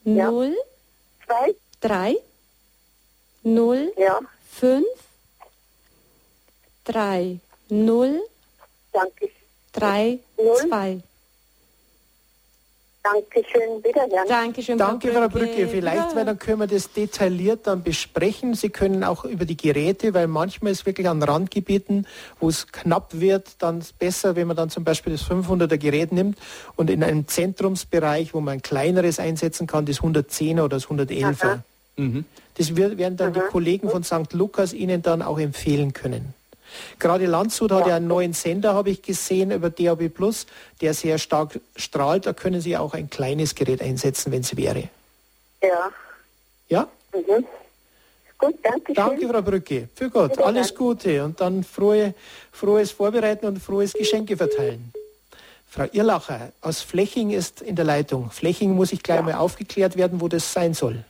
[0.05, 0.55] 0,
[1.25, 2.15] 2, 3,
[3.43, 4.19] 0, ja.
[4.59, 4.85] 5,
[6.85, 7.39] 3,
[7.69, 8.21] 0,
[8.91, 9.29] Danke.
[9.73, 10.19] 3,
[10.67, 10.99] 2.
[13.03, 14.27] Dankeschön, wiederhören.
[14.27, 15.67] Dankeschön, Danke, Frau Brücke.
[15.67, 18.55] Vielleicht, weil dann können wir das detailliert dann besprechen.
[18.55, 22.07] Sie können auch über die Geräte, weil manchmal ist wirklich an Randgebieten,
[22.39, 26.37] wo es knapp wird, dann besser, wenn man dann zum Beispiel das 500er Gerät nimmt
[26.75, 31.59] und in einem Zentrumsbereich, wo man ein kleineres einsetzen kann, das 110er oder das 111er.
[31.97, 32.25] Mhm.
[32.55, 33.33] Das werden dann mhm.
[33.33, 34.33] die Kollegen von St.
[34.33, 36.33] Lukas Ihnen dann auch empfehlen können.
[36.99, 40.47] Gerade Landshut hat ja einen neuen Sender, habe ich gesehen, über DAB Plus,
[40.81, 42.25] der sehr stark strahlt.
[42.25, 44.89] Da können Sie auch ein kleines Gerät einsetzen, wenn es wäre.
[45.61, 45.91] Ja.
[46.69, 46.87] Ja?
[47.13, 47.45] Mhm.
[48.37, 48.95] Gut, danke schön.
[48.95, 49.89] Danke, Frau Brücke.
[49.95, 52.13] Für Gott, alles Gute und dann frohe,
[52.51, 54.93] frohes Vorbereiten und frohes Geschenke verteilen.
[55.67, 58.29] Frau Irlacher aus Fleching ist in der Leitung.
[58.29, 59.23] Fleching muss ich gleich ja.
[59.23, 61.03] mal aufgeklärt werden, wo das sein soll.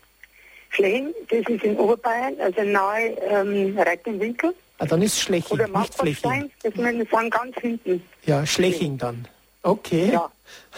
[0.69, 4.53] Fleching, das ist in Oberbayern, also nahe ähm, Reitenwinkel.
[4.79, 6.51] Ah, dann ist Schleching, Oder nicht Fleching.
[6.61, 8.03] Das sind ganz hinten.
[8.25, 9.27] Ja, Schleching dann.
[9.63, 10.11] Okay.
[10.13, 10.29] Ja,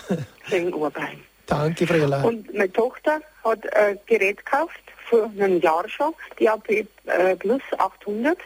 [0.47, 1.21] Schleching, Oberbayern.
[1.47, 2.27] Danke, Irlacher.
[2.27, 7.61] Und meine Tochter hat ein Gerät gekauft, vor einem Jahr schon, die AP äh, Plus
[7.77, 8.37] 800.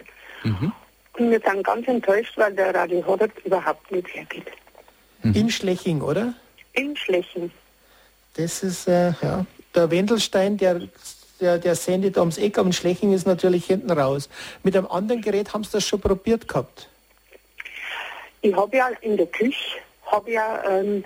[0.44, 0.72] Mhm.
[1.20, 4.48] Und wir sind ganz enttäuscht, weil der Radio Horror überhaupt nicht hergeht.
[5.22, 5.34] Mhm.
[5.34, 6.34] In Schleching, oder?
[6.74, 7.52] In Schleching.
[8.36, 10.82] Das ist, äh, ja, der Wendelstein, der,
[11.40, 14.30] der, der sendet ums Eck, aber in Schleching ist natürlich hinten raus.
[14.64, 16.90] Mit einem anderen Gerät haben Sie das schon probiert gehabt?
[18.42, 21.04] Ich habe ja in der Küche, habe ja ähm,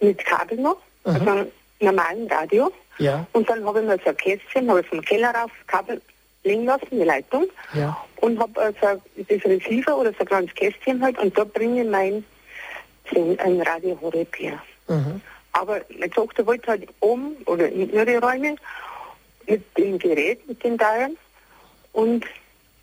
[0.00, 1.14] mit Kabel noch, Aha.
[1.14, 2.70] also normalen Radio.
[2.98, 3.26] Ja.
[3.32, 6.00] Und dann habe ich mir so ein Kästchen, habe ich vom Keller rauf Kabel
[6.44, 7.46] legen lassen, die Leitung.
[7.72, 7.96] Ja.
[8.16, 11.88] Und habe also das Receiver oder so ein kleines Kästchen halt und da bringe ich
[11.88, 12.24] mein
[13.12, 14.62] ein Radio Horeb her.
[14.86, 15.20] Mhm.
[15.52, 18.54] Aber meine Tochter wollte halt oben oder in ihre Räume
[19.50, 21.16] mit dem Gerät, mit den Teilen
[21.92, 22.24] und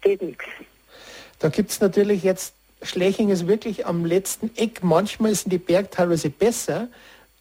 [0.01, 0.45] geht nichts.
[1.39, 4.84] Da gibt es natürlich jetzt, Schleching ist wirklich am letzten Eck.
[4.84, 6.89] Manchmal sind die Berg teilweise besser,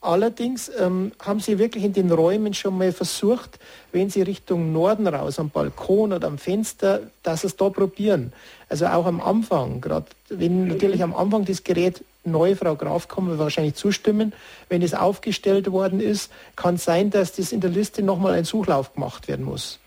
[0.06, 3.58] Allerdings ähm, haben Sie wirklich in den Räumen schon mal versucht,
[3.90, 8.32] wenn Sie Richtung Norden raus, am Balkon oder am Fenster, dass Sie es da probieren.
[8.68, 13.26] Also auch am Anfang, gerade wenn natürlich am Anfang das Gerät neu, Frau Graf kann
[13.26, 14.32] mir wahrscheinlich zustimmen,
[14.68, 18.94] wenn es aufgestellt worden ist, kann sein, dass das in der Liste nochmal ein Suchlauf
[18.94, 19.78] gemacht werden muss.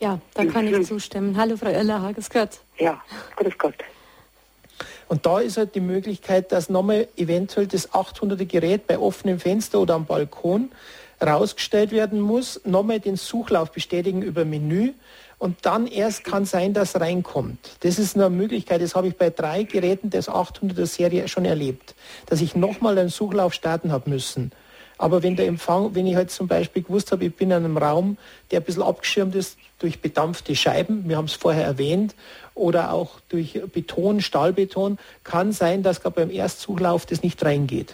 [0.00, 1.36] Ja, da kann ich zustimmen.
[1.36, 2.60] Hallo Frau Erler, grüß Gott.
[2.78, 3.00] Ja,
[3.36, 3.74] grüß Gott.
[5.08, 9.80] Und da ist halt die Möglichkeit, dass nochmal eventuell das 800er Gerät bei offenem Fenster
[9.80, 10.70] oder am Balkon
[11.24, 14.92] rausgestellt werden muss, nochmal den Suchlauf bestätigen über Menü
[15.44, 17.76] und dann erst kann sein, dass reinkommt.
[17.80, 21.94] Das ist eine Möglichkeit, das habe ich bei drei Geräten des 800er Serie schon erlebt,
[22.24, 24.52] dass ich nochmal einen Suchlauf starten habe müssen.
[24.96, 27.76] Aber wenn der Empfang, wenn ich halt zum Beispiel gewusst habe, ich bin in einem
[27.76, 28.16] Raum,
[28.50, 32.14] der ein bisschen abgeschirmt ist durch bedampfte Scheiben, wir haben es vorher erwähnt,
[32.54, 37.92] oder auch durch Beton, Stahlbeton, kann sein, dass gerade beim Erstsuchlauf das nicht reingeht.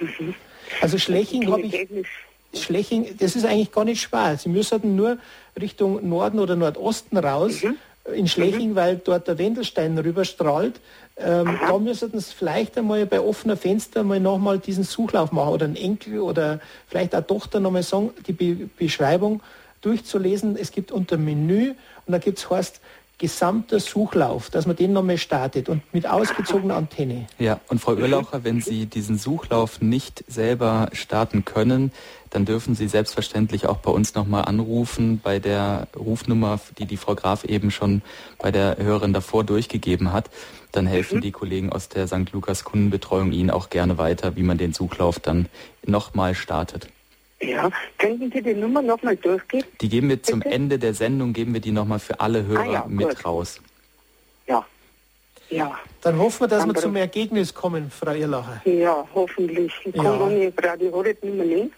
[0.00, 0.34] Mhm.
[0.80, 2.06] Also Schleching habe ich.
[2.54, 4.38] Schleching, das ist eigentlich gar nicht schwer.
[4.38, 5.18] Sie müssen nur
[5.60, 7.62] Richtung Norden oder Nordosten raus.
[7.62, 7.76] Mhm
[8.14, 8.76] in Schleching, mhm.
[8.76, 10.80] weil dort der Wendelstein rüberstrahlt.
[11.16, 15.66] Ähm, da müssten Sie vielleicht einmal bei offener Fenster mal nochmal diesen Suchlauf machen oder
[15.66, 19.42] ein Enkel oder vielleicht eine Tochter nochmal sagen, die Be Beschreibung
[19.80, 20.56] durchzulesen.
[20.56, 21.70] Es gibt unter Menü
[22.06, 22.80] und da gibt es heißt
[23.18, 27.26] gesamter Suchlauf, dass man den nochmal startet und mit ausgezogener Antenne.
[27.38, 31.92] Ja, und Frau Urlaucher, wenn Sie diesen Suchlauf nicht selber starten können,
[32.28, 37.14] dann dürfen Sie selbstverständlich auch bei uns nochmal anrufen bei der Rufnummer, die die Frau
[37.14, 38.02] Graf eben schon
[38.38, 40.28] bei der Hörerin davor durchgegeben hat.
[40.72, 41.22] Dann helfen mhm.
[41.22, 42.32] die Kollegen aus der St.
[42.32, 45.48] Lukas Kundenbetreuung Ihnen auch gerne weiter, wie man den Suchlauf dann
[45.86, 46.88] nochmal startet.
[47.40, 49.68] Ja, könnten Sie die Nummer nochmal durchgeben?
[49.80, 50.32] Die geben wir Bitte?
[50.32, 53.24] zum Ende der Sendung, geben wir die nochmal für alle Hörer ah, ja, mit gut.
[53.26, 53.60] raus.
[54.46, 54.64] Ja.
[55.50, 55.78] Ja.
[56.00, 58.62] Dann hoffen wir, dass Dann wir zum Ergebnis kommen, Frau Irlacher.
[58.64, 59.72] Ja, hoffentlich.
[59.84, 60.02] Ich ja.
[60.02, 61.72] Radio Horeb nicht mehr nehmen.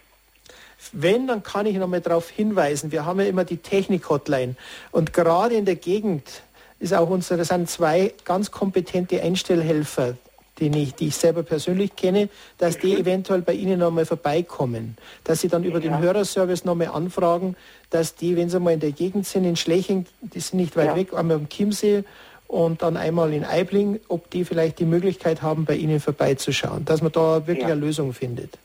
[0.93, 2.91] Wenn, dann kann ich noch mal darauf hinweisen.
[2.91, 4.55] Wir haben ja immer die Technik-Hotline.
[4.91, 6.41] Und gerade in der Gegend
[6.79, 10.15] ist auch unsere, sind zwei ganz kompetente Einstellhelfer,
[10.59, 12.99] die ich, die ich selber persönlich kenne, dass die mhm.
[12.99, 14.97] eventuell bei Ihnen nochmal vorbeikommen.
[15.23, 15.89] Dass Sie dann über ja.
[15.89, 17.55] den Hörerservice nochmal anfragen,
[17.89, 20.87] dass die, wenn Sie mal in der Gegend sind, in Schleching, die sind nicht weit
[20.87, 20.95] ja.
[20.95, 22.03] weg, einmal am Chiemsee
[22.47, 27.01] und dann einmal in Eibling, ob die vielleicht die Möglichkeit haben, bei Ihnen vorbeizuschauen, dass
[27.01, 27.73] man da wirklich ja.
[27.73, 28.57] eine Lösung findet.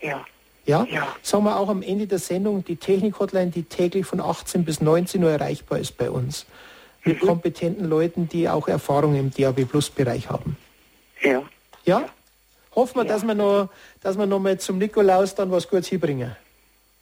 [0.00, 0.24] Ja.
[0.66, 0.86] Ja?
[0.90, 1.08] ja.
[1.22, 5.22] Sagen wir auch am Ende der Sendung die Technik-Hotline, die täglich von 18 bis 19
[5.22, 6.46] Uhr erreichbar ist bei uns.
[7.04, 7.26] Mit mhm.
[7.26, 10.56] kompetenten Leuten, die auch Erfahrung im DAB Plus Bereich haben.
[11.22, 11.42] Ja.
[11.84, 12.08] Ja?
[12.74, 13.12] Hoffen wir, ja.
[13.12, 13.68] dass wir noch,
[14.00, 16.36] dass wir noch mal zum Nikolaus dann was Gutes hinbringen.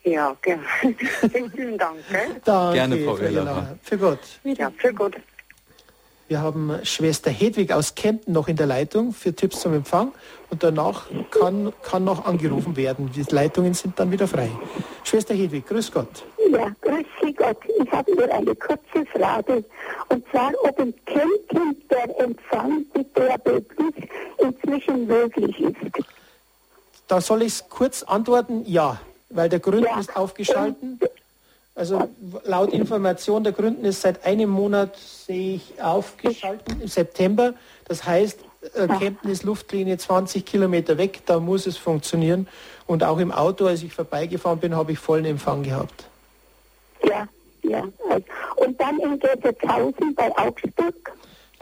[0.04, 0.62] Ja, gerne.
[1.54, 1.96] Vielen Dank.
[2.10, 2.40] Gell?
[2.44, 4.20] Danke, gerne, Frau Für, für Gott.
[4.44, 5.16] Ja, für Gott.
[6.28, 10.12] Wir haben Schwester Hedwig aus Kempten noch in der Leitung für Tipps zum Empfang
[10.50, 13.10] und danach kann, kann noch angerufen werden.
[13.14, 14.50] Die Leitungen sind dann wieder frei.
[15.04, 16.26] Schwester Hedwig, grüß Gott.
[16.50, 17.56] Ja, grüß Sie Gott.
[17.82, 19.64] Ich habe nur eine kurze Frage.
[20.10, 23.94] Und zwar, ob in Kempten der Empfang mit DRB Plus
[24.36, 26.04] inzwischen möglich ist.
[27.06, 29.98] Da soll ich kurz antworten, ja, weil der Gründen ja.
[29.98, 31.00] ist aufgeschalten.
[31.78, 32.08] Also
[32.42, 37.54] laut Information der Gründen ist seit einem Monat, sehe ich, aufgeschalten im September.
[37.86, 38.40] Das heißt,
[38.74, 42.48] äh, Kempten ist Luftlinie 20 Kilometer weg, da muss es funktionieren.
[42.88, 46.08] Und auch im Auto, als ich vorbeigefahren bin, habe ich vollen Empfang gehabt.
[47.04, 47.28] Ja,
[47.62, 47.84] ja.
[48.10, 48.24] Und
[48.56, 51.12] Und dann in Gessertshausen bei Augsburg.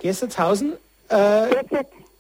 [0.01, 0.73] Gessertshausen?
[1.11, 1.49] Äh,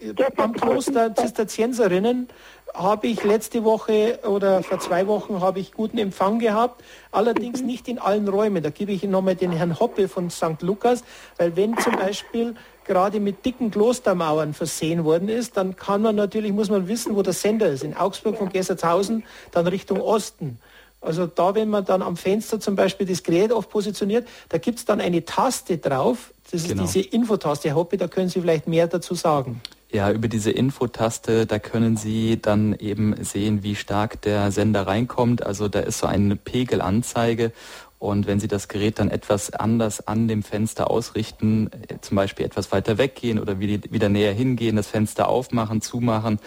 [0.00, 2.28] Gessert, am Kloster Zisterzienserinnen
[2.76, 7.66] habe ich letzte Woche oder vor zwei Wochen habe ich guten Empfang gehabt, allerdings mhm.
[7.66, 8.62] nicht in allen Räumen.
[8.62, 10.60] Da gebe ich nochmal den Herrn Hoppe von St.
[10.60, 11.02] Lukas,
[11.38, 16.52] weil wenn zum Beispiel gerade mit dicken Klostermauern versehen worden ist, dann kann man natürlich,
[16.52, 17.82] muss man wissen, wo der Sender ist.
[17.82, 20.58] In Augsburg von Gessertshausen, dann Richtung Osten.
[21.00, 24.78] Also da, wenn man dann am Fenster zum Beispiel das Gerät oft positioniert, da gibt
[24.78, 26.82] es dann eine Taste drauf, das ist genau.
[26.82, 27.68] diese Infotaste.
[27.68, 29.60] Herr Hoppe, da können Sie vielleicht mehr dazu sagen.
[29.92, 35.46] Ja, über diese Infotaste, da können Sie dann eben sehen, wie stark der Sender reinkommt.
[35.46, 37.52] Also da ist so eine Pegelanzeige
[37.98, 42.44] und wenn Sie das Gerät dann etwas anders an dem Fenster ausrichten, äh, zum Beispiel
[42.44, 46.38] etwas weiter weggehen oder wieder näher hingehen, das Fenster aufmachen, zumachen,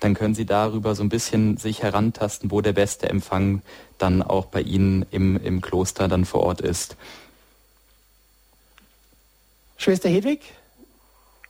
[0.00, 3.62] dann können Sie darüber so ein bisschen sich herantasten, wo der beste Empfang
[3.98, 6.96] dann auch bei Ihnen im, im Kloster dann vor Ort ist.
[9.76, 10.40] Schwester Hedwig?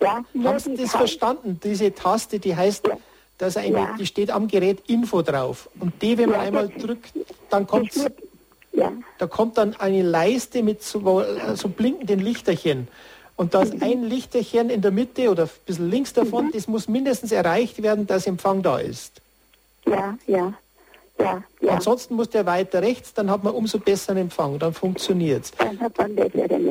[0.01, 1.61] Ja, haben Sie das verstanden?
[1.63, 2.97] Diese Taste, die heißt, ja.
[3.39, 3.97] dass eine, ja.
[3.99, 5.69] die steht am Gerät Info drauf.
[5.81, 7.13] Und die, wenn man einmal drückt,
[7.51, 7.93] dann kommt
[9.19, 12.89] da kommt dann eine Leiste mit so, so blinkenden Lichterchen.
[13.37, 13.83] Und da ist mhm.
[13.83, 16.53] ein Lichterchen in der Mitte oder ein bisschen links davon, mhm.
[16.53, 19.21] das muss mindestens erreicht werden, dass Empfang da ist.
[19.87, 20.55] Ja, ja.
[21.19, 21.73] Ja, ja.
[21.73, 25.53] Ansonsten muss der weiter rechts, dann hat man umso besseren Empfang, dann funktioniert es.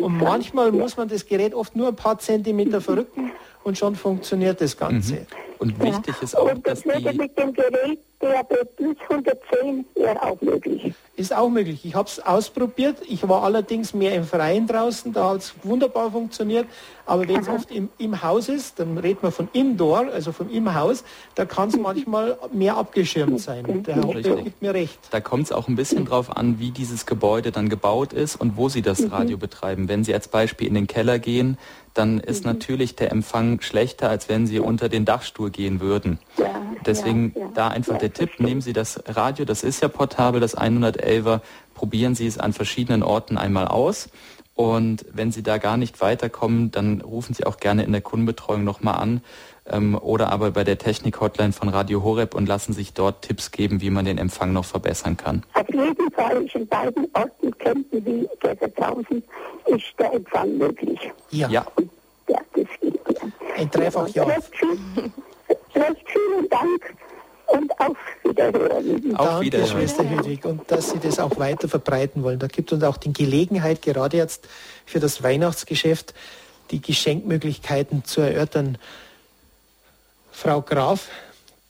[0.01, 0.71] Und manchmal ja.
[0.71, 3.31] muss man das Gerät oft nur ein paar Zentimeter verrücken
[3.63, 5.13] und schon funktioniert das Ganze.
[5.13, 5.27] Mhm.
[5.57, 10.21] Und wichtig ist auch, und das dass würde mit dem Gerät DAB plus 110 wäre
[10.23, 10.93] auch möglich.
[11.15, 11.85] Ist auch möglich.
[11.85, 12.97] Ich habe es ausprobiert.
[13.07, 16.65] Ich war allerdings mehr im Freien draußen, da hat es wunderbar funktioniert.
[17.05, 20.49] Aber wenn es oft im, im Haus ist, dann redet man von Indoor, also vom
[20.49, 21.03] im Haus,
[21.35, 23.83] da kann es manchmal mehr abgeschirmt sein.
[23.83, 24.99] Der Herr gibt mir recht.
[25.11, 28.57] Da kommt es auch ein bisschen drauf an, wie dieses Gebäude dann gebaut ist und
[28.57, 29.09] wo Sie das mhm.
[29.09, 29.87] Radio betreiben.
[29.87, 31.57] Wenn Sie als Beispiel in den Keller gehen,
[31.95, 32.51] dann ist mhm.
[32.51, 36.19] natürlich der Empfang schlechter, als wenn Sie unter den Dachstuhl gehen würden.
[36.37, 39.87] Ja, Deswegen ja, ja, da einfach der Tipp, nehmen Sie das Radio, das ist ja
[39.87, 41.41] portabel, das 111er,
[41.73, 44.09] probieren Sie es an verschiedenen Orten einmal aus.
[44.53, 48.63] Und wenn Sie da gar nicht weiterkommen, dann rufen Sie auch gerne in der Kundenbetreuung
[48.63, 49.21] nochmal an
[49.69, 53.81] ähm, oder aber bei der Technik-Hotline von Radio Horeb und lassen sich dort Tipps geben,
[53.81, 55.43] wie man den Empfang noch verbessern kann.
[55.53, 59.23] Auf jeden Fall ist in beiden Orten, Kempten wie Gessertshausen,
[59.67, 60.99] ist der Empfang möglich.
[61.31, 61.49] Ja.
[61.49, 61.65] ja.
[62.27, 63.27] ja das geht, ja.
[63.57, 64.23] Ein Dreifach Ja.
[64.23, 64.51] Recht,
[65.75, 66.95] recht vielen Dank
[67.47, 69.15] und auf Wiederhören.
[69.15, 69.69] Auf Danke, Wiederhören.
[69.69, 72.39] Schwester Hedwig, und dass Sie das auch weiter verbreiten wollen.
[72.39, 74.47] Da gibt uns auch die Gelegenheit, gerade jetzt
[74.85, 76.13] für das Weihnachtsgeschäft,
[76.71, 78.77] die Geschenkmöglichkeiten zu erörtern.
[80.35, 81.07] Frau Graf,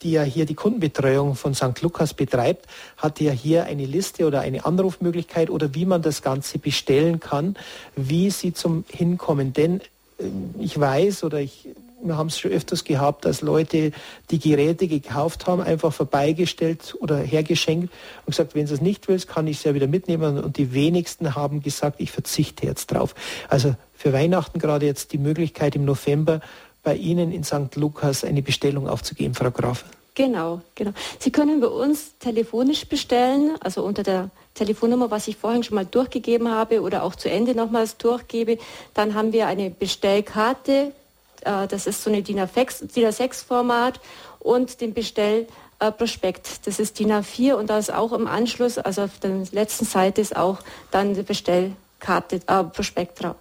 [0.01, 1.79] die ja hier die Kundenbetreuung von St.
[1.83, 2.65] Lukas betreibt,
[2.97, 7.55] hat ja hier eine Liste oder eine Anrufmöglichkeit oder wie man das Ganze bestellen kann,
[7.95, 9.53] wie Sie zum Hinkommen.
[9.53, 9.81] Denn
[10.17, 10.23] äh,
[10.59, 11.69] ich weiß oder ich
[12.01, 13.91] wir haben es schon öfters gehabt, dass Leute
[14.29, 17.91] die Geräte gekauft haben, einfach vorbeigestellt oder hergeschenkt
[18.25, 20.39] und gesagt, wenn du es nicht willst, kann ich es ja wieder mitnehmen.
[20.39, 23.15] Und die wenigsten haben gesagt, ich verzichte jetzt drauf.
[23.49, 26.41] Also für Weihnachten gerade jetzt die Möglichkeit im November
[26.85, 27.75] bei Ihnen in St.
[27.75, 29.83] Lukas eine Bestellung aufzugeben, Frau Graf.
[30.13, 30.91] Genau, genau.
[31.19, 35.85] Sie können bei uns telefonisch bestellen, also unter der Telefonnummer, was ich vorhin schon mal
[35.85, 38.57] durchgegeben habe oder auch zu Ende nochmals durchgebe.
[38.93, 40.93] Dann haben wir eine Bestellkarte,
[41.41, 43.99] äh, das ist so eine DIN A6-Format
[44.39, 49.19] und den Bestellprospekt, das ist DIN A4 und da ist auch im Anschluss, also auf
[49.19, 50.59] der letzten Seite ist auch
[50.91, 53.35] dann die Bestellkarte, äh, Prospekt drauf.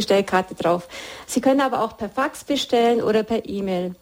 [0.00, 0.88] Bestellkarte drauf.
[1.26, 3.94] Sie können aber auch per Fax bestellen oder per E-Mail.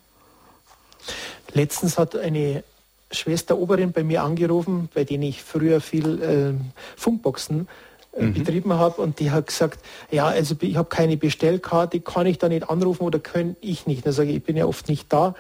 [1.52, 2.62] Letztens hat eine
[3.10, 6.54] Schwester Oberin bei mir angerufen, bei denen ich früher viel äh,
[6.96, 7.66] Funkboxen
[8.12, 8.34] äh, mhm.
[8.34, 9.80] betrieben habe und die hat gesagt,
[10.12, 14.06] ja, also ich habe keine Bestellkarte, kann ich da nicht anrufen oder kann ich nicht?
[14.06, 15.34] Dann sage ich, ich bin ja oft nicht da.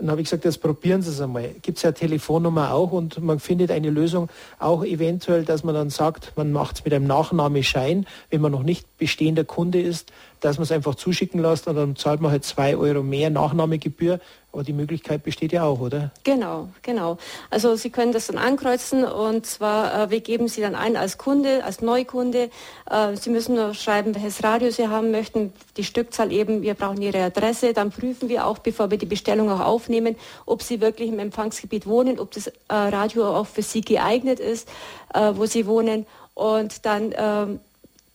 [0.00, 1.50] Dann habe ich gesagt, jetzt probieren Sie es einmal.
[1.60, 5.90] Gibt es ja Telefonnummer auch und man findet eine Lösung auch eventuell, dass man dann
[5.90, 10.10] sagt, man macht es mit einem Nachnahmeschein, wenn man noch nicht bestehender Kunde ist,
[10.40, 14.20] dass man es einfach zuschicken lässt und dann zahlt man halt zwei Euro mehr Nachnahmegebühr
[14.52, 16.10] aber die Möglichkeit besteht ja auch, oder?
[16.24, 17.18] Genau, genau.
[17.50, 21.18] Also Sie können das dann ankreuzen und zwar, äh, wir geben Sie dann ein als
[21.18, 22.50] Kunde, als Neukunde.
[22.90, 27.00] Äh, Sie müssen nur schreiben, welches Radio Sie haben möchten, die Stückzahl eben, wir brauchen
[27.00, 27.72] Ihre Adresse.
[27.72, 31.86] Dann prüfen wir auch, bevor wir die Bestellung auch aufnehmen, ob Sie wirklich im Empfangsgebiet
[31.86, 34.68] wohnen, ob das äh, Radio auch für Sie geeignet ist,
[35.14, 36.06] äh, wo Sie wohnen.
[36.34, 37.60] Und dann ähm,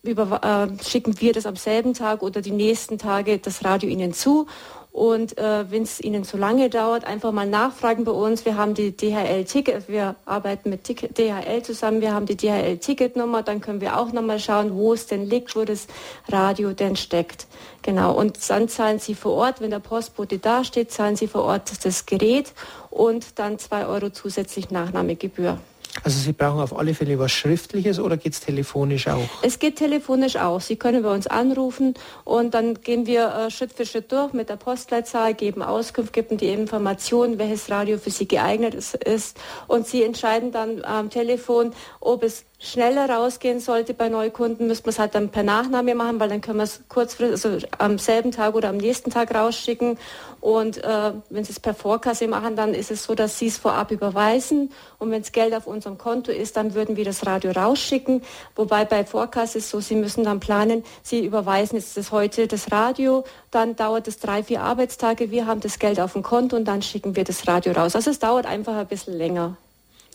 [0.04, 4.14] über, äh, schicken wir das am selben Tag oder die nächsten Tage das Radio Ihnen
[4.14, 4.48] zu
[4.96, 8.46] Und äh, wenn es Ihnen zu lange dauert, einfach mal nachfragen bei uns.
[8.46, 13.82] Wir haben die DHL-Ticket, wir arbeiten mit DHL zusammen, wir haben die DHL-Ticketnummer, dann können
[13.82, 15.88] wir auch nochmal schauen, wo es denn liegt, wo das
[16.30, 17.46] Radio denn steckt.
[17.82, 21.44] Genau, und dann zahlen Sie vor Ort, wenn der Postbote da steht, zahlen Sie vor
[21.44, 22.54] Ort das Gerät
[22.90, 25.60] und dann zwei Euro zusätzlich Nachnahmegebühr.
[26.04, 29.28] Also Sie brauchen auf alle Fälle was Schriftliches oder geht es telefonisch auch?
[29.42, 30.62] Es geht telefonisch auch.
[30.62, 31.94] Sie können bei uns anrufen
[32.24, 36.38] und dann gehen wir äh, Schritt für Schritt durch mit der Postleitzahl, geben Auskunft, geben
[36.38, 39.38] die Informationen, welches Radio für Sie geeignet ist
[39.68, 44.90] und Sie entscheiden dann am Telefon, ob es schneller rausgehen sollte bei Neukunden, müsste man
[44.92, 48.32] es halt dann per Nachname machen, weil dann können wir es kurzfristig, also am selben
[48.32, 49.98] Tag oder am nächsten Tag rausschicken.
[50.42, 53.58] Und äh, wenn Sie es per Vorkasse machen, dann ist es so, dass Sie es
[53.58, 54.72] vorab überweisen.
[55.00, 58.22] Und wenn es Geld auf unserem Konto ist, dann würden wir das Radio rausschicken.
[58.56, 62.72] Wobei bei Vorkasse ist so, Sie müssen dann planen, Sie überweisen jetzt das heute das
[62.72, 66.66] Radio, dann dauert es drei, vier Arbeitstage, wir haben das Geld auf dem Konto und
[66.66, 67.96] dann schicken wir das Radio raus.
[67.96, 69.58] Also es dauert einfach ein bisschen länger.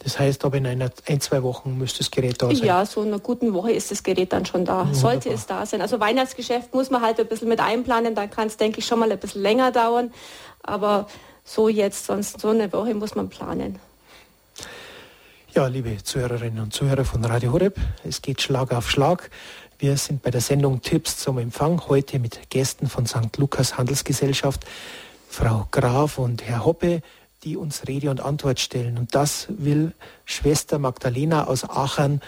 [0.03, 2.67] Das heißt, aber in einer, ein, zwei Wochen müsste das Gerät da sein.
[2.67, 4.81] Ja, so in einer guten Woche ist das Gerät dann schon da.
[4.81, 4.95] Wunderbar.
[4.95, 5.83] Sollte es da sein.
[5.83, 8.99] Also Weihnachtsgeschäft muss man halt ein bisschen mit einplanen, dann kann es, denke ich, schon
[8.99, 10.11] mal ein bisschen länger dauern.
[10.63, 11.07] Aber
[11.45, 13.79] so jetzt, sonst so eine Woche muss man planen.
[15.55, 19.31] Ja, liebe Zuhörerinnen und Zuhörer von Radio Horeb, es geht Schlag auf Schlag.
[19.79, 23.37] Wir sind bei der Sendung Tipps zum Empfang, heute mit Gästen von St.
[23.37, 24.65] Lukas Handelsgesellschaft,
[25.29, 27.03] Frau Graf und Herr Hoppe
[27.45, 28.99] die uns Rede und Antwort stellen.
[28.99, 29.93] Und das will
[30.25, 32.21] Schwester Magdalena aus Aachen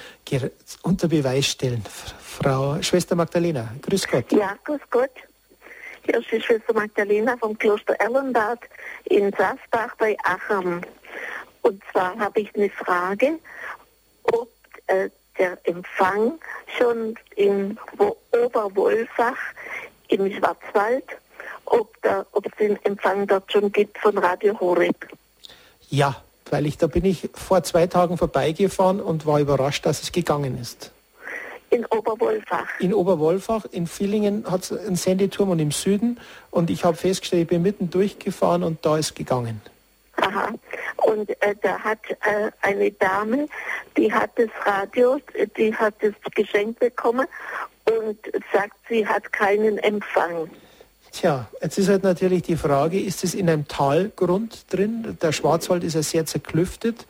[0.83, 1.85] unter Beweis stellen.
[2.21, 4.33] Frau Schwester Magdalena, grüß Gott.
[4.33, 5.11] Ja, grüß Gott.
[6.05, 8.61] Hier ist die Schwester Magdalena vom Kloster Erlenbad
[9.05, 10.85] in Sassbach bei Aachen.
[11.63, 13.39] Und zwar habe ich eine Frage,
[14.25, 14.49] ob
[14.87, 16.39] äh, der Empfang
[16.79, 17.79] schon in
[18.33, 19.39] Oberwolfach
[20.09, 21.05] im Schwarzwald
[21.73, 21.97] ob,
[22.45, 25.09] es den Empfang dort schon gibt von Radio Horeb.
[25.89, 26.17] Ja,
[26.51, 30.59] weil ich da bin ich vor zwei Tagen vorbeigefahren und war überrascht, dass es gegangen
[30.61, 30.93] ist.
[31.71, 32.69] In Oberwolfach.
[32.81, 36.21] In Oberwolfach, in Villingen hat es einen Sendeturm und im Süden.
[36.51, 39.63] Und ich habe festgestellt, ich bin mitten durchgefahren und da ist gegangen.
[40.17, 40.51] Aha.
[40.99, 43.49] Und äh, da hat äh, eine Dame,
[43.97, 45.19] die hat das Radio,
[45.57, 47.27] die hat es geschenkt bekommen
[47.87, 48.19] und
[48.53, 50.51] sagt, sie hat keinen Empfang.
[51.13, 55.19] Tja, jetzt ist halt natürlich die Frage, ist es in einem Talgrund drin?
[55.21, 57.07] Der Schwarzwald ist ja sehr zerklüftet.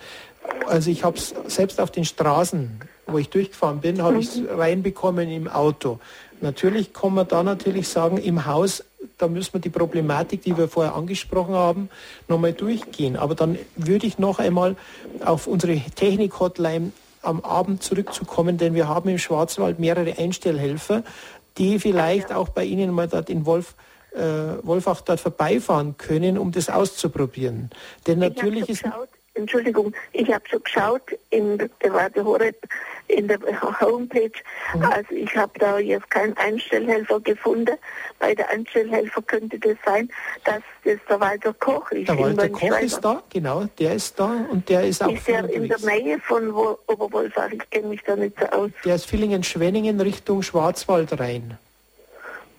[0.67, 4.37] Also ich habe es selbst auf den Straßen, wo ich durchgefahren bin, habe ich es
[4.37, 4.49] mhm.
[4.49, 6.01] reinbekommen im Auto.
[6.41, 8.83] Natürlich kann man da natürlich sagen, im Haus,
[9.19, 11.89] da müssen wir die Problematik, die wir vorher angesprochen haben,
[12.27, 13.17] nochmal durchgehen.
[13.17, 14.75] Aber dann würde ich noch einmal
[15.25, 16.91] auf unsere Technik-Hotline
[17.23, 21.05] am Abend zurückzukommen, denn wir haben im Schwarzwald mehrere Einstellhelfer,
[21.57, 23.77] die vielleicht auch bei Ihnen mal dort in Wolf
[24.15, 27.71] äh, Wolfach dort vorbeifahren können, um das auszuprobieren.
[28.07, 28.83] Denn natürlich ist...
[28.83, 32.57] Geschaut, Entschuldigung, ich habe schon geschaut in der Radio Horeb,
[33.09, 33.39] in der
[33.81, 34.31] Homepage.
[34.75, 34.85] Mhm.
[34.85, 37.77] Also ich habe da jetzt keinen Einstellhelfer gefunden.
[38.19, 40.11] Bei der Einstellhelfer könnte das sein,
[40.45, 42.09] dass das der Walter Koch ist.
[42.09, 45.49] Der Walter Koch ist da, genau, der ist da und der ist auch Ist der
[45.49, 47.51] in der Nähe von Oberwolfach?
[47.53, 48.71] Ich kenne mich da nicht so aus.
[48.85, 51.57] Der ist Villingen-Schwenningen Richtung Schwarzwald rein.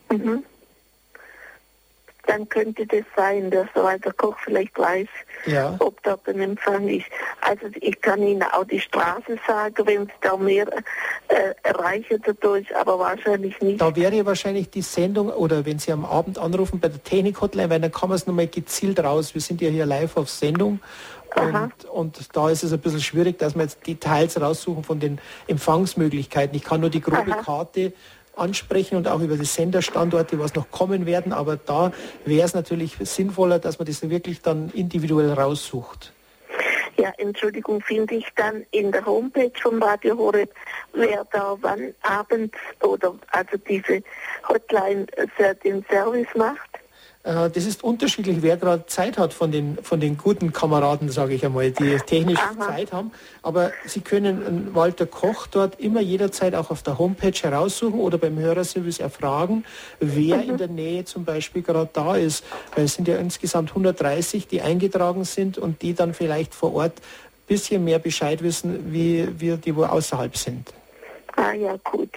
[0.09, 0.43] Mhm
[2.25, 5.07] dann könnte das sein, dass der Walter Koch vielleicht weiß,
[5.45, 5.75] ja.
[5.79, 7.05] ob dort ein Empfang ist.
[7.41, 10.67] Also ich kann Ihnen auch die Straße sagen, wenn es da mehr
[11.27, 13.81] äh, erreichen dadurch, aber wahrscheinlich nicht.
[13.81, 17.81] Da wäre wahrscheinlich die Sendung, oder wenn Sie am Abend anrufen bei der Technik-Hotline, weil
[17.81, 19.33] dann kann man es nochmal gezielt raus.
[19.33, 20.79] Wir sind ja hier live auf Sendung.
[21.35, 25.19] Und, und, da ist es ein bisschen schwierig, dass wir jetzt Details raussuchen von den
[25.47, 26.55] Empfangsmöglichkeiten.
[26.55, 27.41] Ich kann nur die grobe Aha.
[27.41, 27.93] Karte
[28.35, 31.33] ansprechen und auch über die Senderstandorte, was noch kommen werden.
[31.33, 31.91] Aber da
[32.25, 36.13] wäre es natürlich sinnvoller, dass man das wirklich dann individuell raussucht.
[36.97, 40.53] Ja, Entschuldigung, finde ich dann in der Homepage von Radio Horeb,
[40.93, 44.03] wer da wann abends oder also diese
[44.47, 45.07] Hotline
[45.63, 46.72] den Service macht.
[47.23, 51.33] Äh, das ist unterschiedlich, wer gerade Zeit hat von den, von den guten Kameraden, sage
[51.33, 52.67] ich einmal, die technisch Aha.
[52.67, 53.11] Zeit haben.
[53.41, 58.37] Aber Sie können Walter Koch dort immer jederzeit auch auf der Homepage heraussuchen oder beim
[58.37, 59.63] Hörerservice erfragen,
[59.99, 60.49] wer mhm.
[60.49, 62.43] in der Nähe zum Beispiel gerade da ist.
[62.75, 66.97] Weil es sind ja insgesamt 130, die eingetragen sind und die dann vielleicht vor Ort
[66.97, 70.73] ein bisschen mehr Bescheid wissen, wie wir die, wo außerhalb sind.
[71.35, 72.11] Ah ja, gut.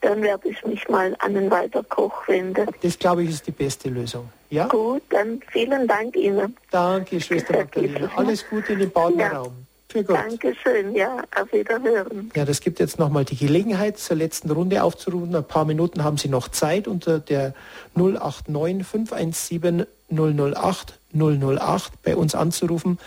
[0.00, 2.66] Dann werde ich mich mal an den Walter Koch wenden.
[2.80, 4.28] Das, glaube ich, ist die beste Lösung.
[4.52, 4.66] Ja?
[4.66, 6.54] Gut, dann vielen Dank Ihnen.
[6.70, 8.10] Danke, Schwester Magdalena.
[8.14, 9.46] Alles Gute in den Badenraum.
[9.46, 9.52] Ja.
[9.88, 10.16] Für Gott.
[10.16, 12.30] Dankeschön, ja, auf Wiederhören.
[12.34, 15.34] Ja, das gibt jetzt nochmal die Gelegenheit, zur letzten Runde aufzurufen.
[15.34, 17.54] Ein paar Minuten haben Sie noch Zeit unter der
[17.94, 22.98] 089 517 008 008 bei uns anzurufen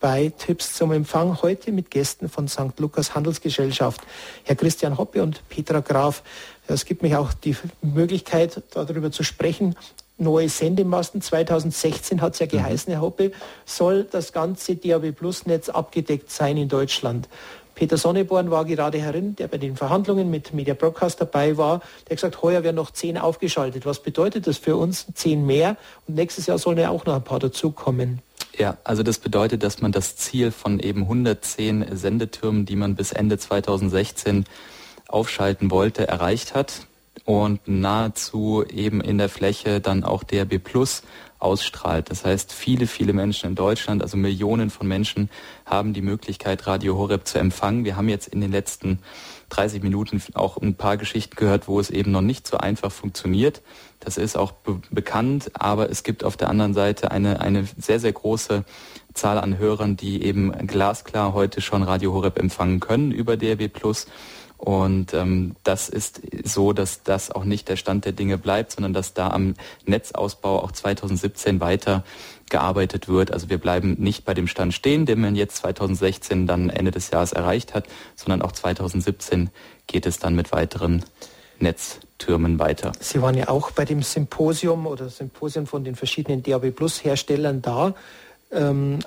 [0.00, 2.78] bei Tipps zum Empfang heute mit Gästen von St.
[2.78, 4.02] Lukas Handelsgesellschaft,
[4.44, 6.22] Herr Christian Hoppe und Petra Graf.
[6.68, 9.74] Es gibt mich auch die Möglichkeit, darüber zu sprechen.
[10.18, 13.32] Neue Sendemasten 2016 hat es ja geheißen, Herr Hoppe,
[13.66, 17.28] soll das ganze DAB Plus Netz abgedeckt sein in Deutschland.
[17.74, 21.80] Peter Sonneborn war gerade herin, der bei den Verhandlungen mit Media Broadcast dabei war.
[22.06, 23.84] Der hat gesagt, heuer werden noch zehn aufgeschaltet.
[23.84, 25.04] Was bedeutet das für uns?
[25.12, 25.76] Zehn mehr.
[26.08, 28.22] Und nächstes Jahr sollen ja auch noch ein paar dazukommen.
[28.56, 33.12] Ja, also das bedeutet, dass man das Ziel von eben 110 Sendetürmen, die man bis
[33.12, 34.46] Ende 2016
[35.08, 36.86] aufschalten wollte, erreicht hat
[37.26, 41.02] und nahezu eben in der Fläche dann auch DRB Plus
[41.38, 42.08] ausstrahlt.
[42.10, 45.28] Das heißt, viele, viele Menschen in Deutschland, also Millionen von Menschen,
[45.66, 47.84] haben die Möglichkeit, Radio Horeb zu empfangen.
[47.84, 49.00] Wir haben jetzt in den letzten
[49.50, 53.60] 30 Minuten auch ein paar Geschichten gehört, wo es eben noch nicht so einfach funktioniert.
[54.00, 58.00] Das ist auch be bekannt, aber es gibt auf der anderen Seite eine, eine sehr,
[58.00, 58.64] sehr große
[59.14, 64.06] Zahl an Hörern, die eben glasklar heute schon Radio Horeb empfangen können über DRB Plus
[64.58, 68.92] und ähm, das ist so, dass das auch nicht der Stand der Dinge bleibt, sondern
[68.92, 69.54] dass da am
[69.84, 72.04] Netzausbau auch 2017 weiter
[72.48, 73.32] gearbeitet wird.
[73.32, 77.10] Also wir bleiben nicht bei dem Stand stehen, den man jetzt 2016 dann Ende des
[77.10, 79.50] Jahres erreicht hat, sondern auch 2017
[79.86, 81.04] geht es dann mit weiteren
[81.58, 82.92] Netztürmen weiter.
[83.00, 87.62] Sie waren ja auch bei dem Symposium oder Symposium von den verschiedenen DAB Plus Herstellern
[87.62, 87.94] da.
[88.52, 89.00] Ähm,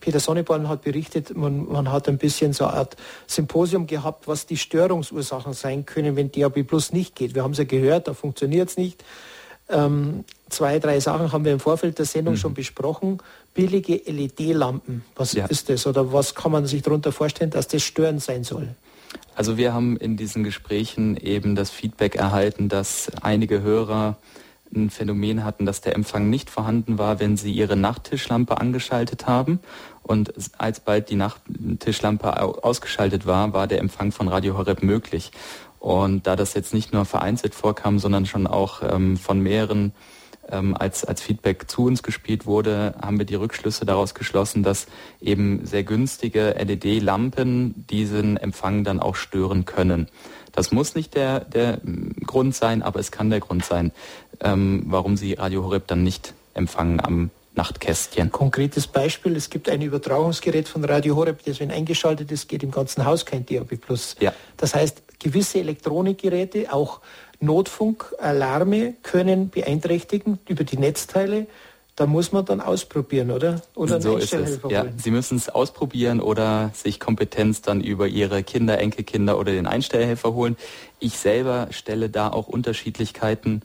[0.00, 4.46] Peter Sonneborn hat berichtet, man, man, hat ein bisschen so eine Art Symposium gehabt, was
[4.46, 7.34] die Störungsursachen sein können, wenn DAB Plus nicht geht.
[7.34, 9.04] Wir haben es ja gehört, da funktioniert es nicht.
[9.68, 12.38] Ähm, zwei, drei Sachen haben wir im Vorfeld der Sendung mhm.
[12.38, 13.18] schon besprochen.
[13.52, 15.46] Billige LED-Lampen, was ja.
[15.46, 15.86] ist das?
[15.86, 18.68] Oder was kann man sich darunter vorstellen, dass das störend sein soll?
[19.34, 24.16] Also wir haben in diesen Gesprächen eben das Feedback erhalten, dass einige Hörer
[24.74, 29.60] ein Phänomen hatten, dass der Empfang nicht vorhanden war, wenn sie ihre Nachttischlampe angeschaltet haben.
[30.02, 35.32] Und alsbald die Nachttischlampe ausgeschaltet war, war der Empfang von Radio Horeb möglich.
[35.78, 39.92] Und da das jetzt nicht nur vereinzelt vorkam, sondern schon auch ähm, von mehreren
[40.50, 44.86] ähm, als, als Feedback zu uns gespielt wurde, haben wir die Rückschlüsse daraus geschlossen, dass
[45.20, 50.08] eben sehr günstige LED-Lampen diesen Empfang dann auch stören können.
[50.52, 51.80] Das muss nicht der, der
[52.24, 53.92] Grund sein, aber es kann der Grund sein,
[54.40, 58.30] ähm, warum Sie Radio Horeb dann nicht empfangen am Nachtkästchen.
[58.30, 62.70] Konkretes Beispiel, es gibt ein Übertragungsgerät von Radio Horeb, das wenn eingeschaltet ist, geht im
[62.70, 63.78] ganzen Haus kein DAB+.
[64.20, 64.32] Ja.
[64.56, 67.00] Das heißt, gewisse Elektronikgeräte, auch
[67.40, 71.46] Notfunkalarme können beeinträchtigen über die Netzteile
[71.96, 73.62] da muss man dann ausprobieren, oder?
[73.74, 74.60] Oder so ist es.
[74.68, 79.66] Ja, Sie müssen es ausprobieren oder sich Kompetenz dann über Ihre Kinder, Enkelkinder oder den
[79.66, 80.58] Einstellhelfer holen.
[80.98, 83.62] Ich selber stelle da auch Unterschiedlichkeiten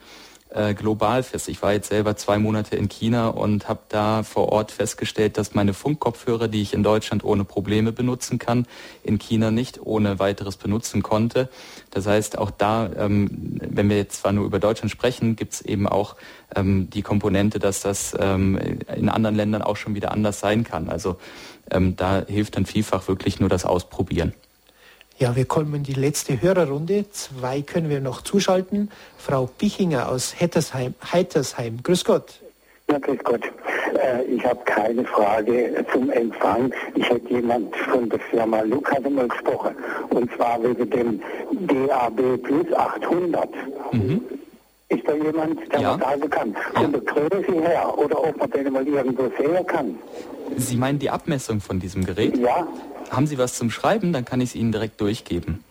[0.54, 1.48] äh, global fest.
[1.48, 5.54] Ich war jetzt selber zwei Monate in China und habe da vor Ort festgestellt, dass
[5.54, 8.66] meine Funkkopfhörer, die ich in Deutschland ohne Probleme benutzen kann,
[9.04, 11.50] in China nicht ohne weiteres benutzen konnte.
[11.90, 15.62] Das heißt, auch da, ähm, wenn wir jetzt zwar nur über Deutschland sprechen, gibt es
[15.62, 16.16] eben auch
[16.56, 18.58] ähm, die Komponente, dass das ähm,
[18.94, 20.90] in anderen Ländern auch schon wieder anders sein kann.
[20.90, 21.18] Also
[21.70, 24.34] ähm, da hilft dann vielfach wirklich nur das Ausprobieren.
[25.22, 27.06] Ja, wir kommen in die letzte Hörerrunde.
[27.12, 28.90] Zwei können wir noch zuschalten.
[29.20, 30.96] Frau Bichinger aus Heitersheim.
[31.14, 31.78] Heitersheim.
[31.84, 32.42] Grüß Gott.
[32.90, 33.44] Ja, grüß Gott.
[34.04, 36.74] Äh, ich habe keine Frage zum Empfang.
[36.96, 39.76] Ich hätte jemand von der Firma Lukas einmal gesprochen.
[40.10, 41.22] Und zwar wegen dem
[41.68, 43.48] DAB Plus 800.
[43.92, 44.24] Mhm.
[44.92, 45.94] Ist da jemand, der ja.
[45.94, 46.56] was sagen kann?
[46.74, 46.88] Von ja.
[46.90, 49.98] der Größe her oder ob man den mal irgendwo sehen kann?
[50.58, 52.38] Sie meinen die Abmessung von diesem Gerät?
[52.38, 52.68] Ja.
[53.10, 54.12] Haben Sie was zum Schreiben?
[54.12, 55.64] Dann kann ich es Ihnen direkt durchgeben.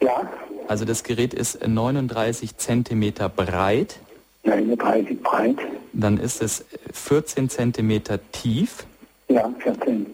[0.00, 0.26] Ja.
[0.66, 3.98] Also das Gerät ist 39 cm breit.
[4.44, 5.56] 39 breit.
[5.92, 8.86] Dann ist es 14 cm tief.
[9.28, 10.06] Ja, 14.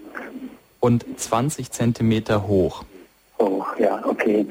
[0.81, 2.85] Und 20 cm hoch.
[3.39, 4.47] Hoch, ja, okay.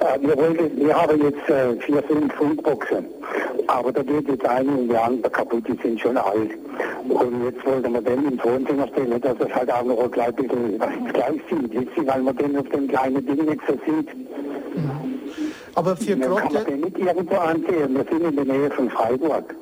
[0.00, 3.06] Äh, wir, wollten, wir haben jetzt äh, vier, fünf Funkboxen.
[3.78, 6.50] Aber da geht jetzt die andere kaputt, die sind schon alt.
[7.08, 10.34] Und jetzt wollten wir den ins Wohnzimmer stellen, dass das halt auch noch ein klein
[10.34, 10.78] bisschen
[11.12, 14.08] gleich sieht, wisst weil man den auf dem kleinen Ding nicht so sieht.
[15.76, 18.90] Aber für Dann kann man den nicht irgendwo ansehen, wir sind in der Nähe von
[18.90, 19.54] Freiburg.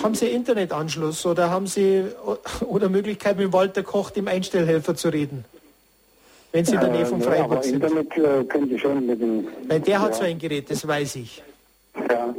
[0.00, 2.04] Haben Sie Internetanschluss oder haben Sie
[2.68, 5.44] oder Möglichkeit mit Walter Koch, dem Einstellhelfer, zu reden?
[6.52, 7.82] Wenn Sie in der Nähe von Freiburg ja, sind.
[7.82, 9.48] Internet äh, können Sie schon mit dem.
[9.66, 10.00] Weil der ja.
[10.00, 11.42] hat so ein Gerät, das weiß ich.
[11.96, 12.34] Ja,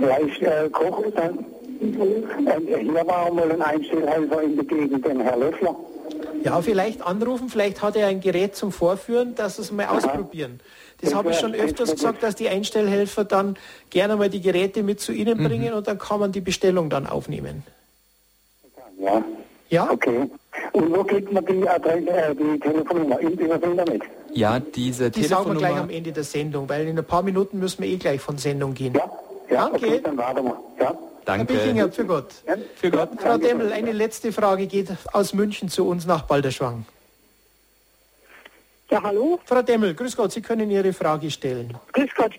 [0.00, 1.38] ja ich äh, koche dann.
[1.80, 1.96] Und
[2.80, 5.76] hier war mal ein Einstellhelfer in der Gegend, den Herr Löffler.
[6.42, 10.60] Ja, vielleicht anrufen, vielleicht hat er ein Gerät zum Vorführen, dass es mal ausprobieren.
[11.00, 13.56] Das habe ich schon öfters gesagt, dass die Einstellhelfer dann
[13.90, 15.44] gerne mal die Geräte mit zu Ihnen mhm.
[15.44, 17.62] bringen und dann kann man die Bestellung dann aufnehmen.
[18.98, 19.24] Ja.
[19.68, 19.90] Ja?
[19.90, 20.30] Okay.
[20.72, 23.20] Und wo kriegt man die, Adresse, äh, die Telefonnummer?
[23.20, 24.02] In dieser Sendung mit?
[24.32, 25.22] Ja, diese die Telefonnummer...
[25.22, 27.88] Die sagen wir gleich am Ende der Sendung, weil in ein paar Minuten müssen wir
[27.88, 28.94] eh gleich von Sendung gehen.
[28.94, 29.10] Ja,
[29.50, 29.86] ja Danke.
[29.86, 30.56] Okay, dann warten wir.
[30.80, 30.94] Ja.
[31.24, 31.54] Danke.
[31.54, 32.34] Herr Bichinger, für Gott.
[32.46, 32.54] Ja.
[32.76, 33.10] Für Gott.
[33.18, 36.84] Frau Demmel, eine letzte Frage geht aus München zu uns nach Balderschwang.
[38.94, 39.40] Ja, hallo?
[39.44, 41.76] Frau Demmel, grüß Gott, Sie können Ihre Frage stellen.
[41.94, 42.30] Grüß Gott.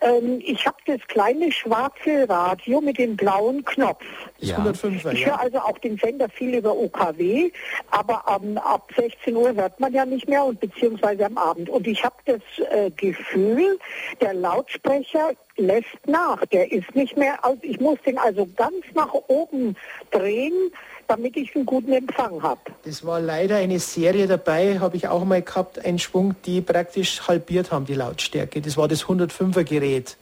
[0.00, 4.04] Ähm, ich habe das kleine schwarze Radio mit dem blauen Knopf.
[4.38, 4.58] Ja.
[4.58, 7.50] 105er, ich höre also auch den Sender viel über OKW,
[7.90, 11.68] aber ähm, ab 16 Uhr hört man ja nicht mehr und beziehungsweise am Abend.
[11.68, 12.40] Und ich habe das
[12.70, 13.76] äh, Gefühl,
[14.20, 16.46] der Lautsprecher lässt nach.
[16.46, 19.74] Der ist nicht mehr, also ich muss den also ganz nach oben
[20.12, 20.70] drehen
[21.08, 22.60] damit ich einen guten Empfang habe.
[22.84, 27.26] Das war leider eine Serie dabei, habe ich auch mal gehabt, ein Schwung, die praktisch
[27.28, 28.60] halbiert haben, die Lautstärke.
[28.60, 30.16] Das war das 105er Gerät.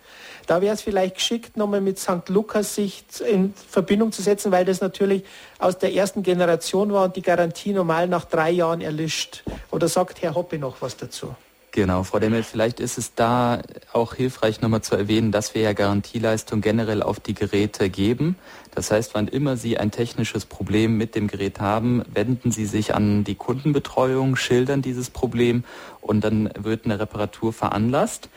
[0.47, 2.29] Da wäre es vielleicht geschickt, nochmal mit St.
[2.29, 5.25] Lukas sich in Verbindung zu setzen, weil das natürlich
[5.59, 9.45] aus der ersten Generation war und die Garantie normal nach drei Jahren erlischt.
[9.71, 11.35] Oder sagt Herr Hoppe noch was dazu?
[11.75, 13.63] Genau, Frau Demmel, vielleicht ist es da
[13.95, 18.37] auch hilfreich nochmal zu erwähnen, dass wir ja Garantieleistung generell auf die Geräte geben.
[18.75, 22.95] Das heißt, wann immer Sie ein technisches Problem mit dem Gerät haben, wenden Sie sich
[22.95, 25.65] an die Kundenbetreuung, schildern dieses Problem
[26.03, 28.29] und dann wird eine Reparatur veranlasst.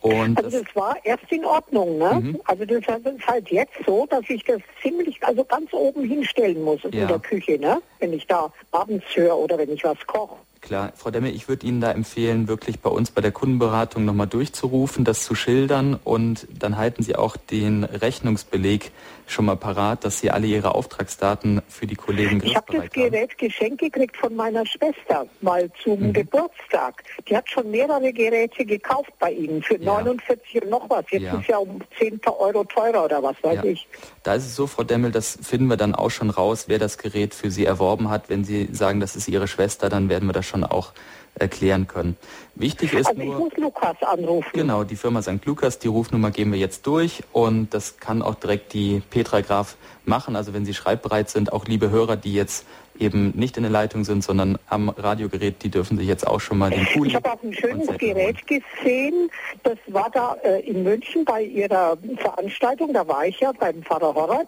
[0.00, 2.20] Und also das war erst in Ordnung, ne?
[2.22, 2.40] Mhm.
[2.44, 6.82] Also das ist halt jetzt so, dass ich das ziemlich, also ganz oben hinstellen muss
[6.82, 6.90] ja.
[6.90, 7.82] in der Küche, ne?
[7.98, 10.36] Wenn ich da abends höre oder wenn ich was koche.
[10.64, 14.28] Klar, Frau Demme, ich würde Ihnen da empfehlen, wirklich bei uns bei der Kundenberatung nochmal
[14.28, 16.00] durchzurufen, das zu schildern.
[16.02, 18.90] Und dann halten Sie auch den Rechnungsbeleg
[19.26, 23.36] schon mal parat, dass Sie alle Ihre Auftragsdaten für die Kollegen Ich habe das Gerät
[23.38, 26.12] geschenkt gekriegt von meiner Schwester, mal zum mhm.
[26.12, 27.02] Geburtstag.
[27.28, 30.00] Die hat schon mehrere Geräte gekauft bei Ihnen für ja.
[30.00, 31.04] 49 und noch was.
[31.10, 31.38] Jetzt ja.
[31.38, 33.64] ist ja um 10 Euro teurer oder was weiß ja.
[33.64, 33.86] ich.
[34.22, 36.98] Da ist es so, Frau Demmel, das finden wir dann auch schon raus, wer das
[36.98, 38.28] Gerät für Sie erworben hat.
[38.28, 40.92] Wenn Sie sagen, das ist Ihre Schwester, dann werden wir das schon auch
[41.34, 42.16] erklären können.
[42.54, 43.34] Wichtig ist also nur...
[43.34, 44.50] ich muss Lukas anrufen.
[44.52, 45.44] Genau, die Firma St.
[45.44, 49.76] Lukas, die Rufnummer gehen wir jetzt durch und das kann auch direkt die Petra Graf
[50.04, 50.36] machen.
[50.36, 52.64] Also wenn Sie schreibbereit sind, auch liebe Hörer, die jetzt
[52.98, 56.58] eben nicht in der Leitung sind, sondern am Radiogerät, die dürfen sich jetzt auch schon
[56.58, 57.10] mal den coolen.
[57.10, 59.30] Ich habe auch ein schönes Gerät gesehen,
[59.62, 64.14] das war da äh, in München bei ihrer Veranstaltung, da war ich ja beim Pfarrer
[64.14, 64.44] Horror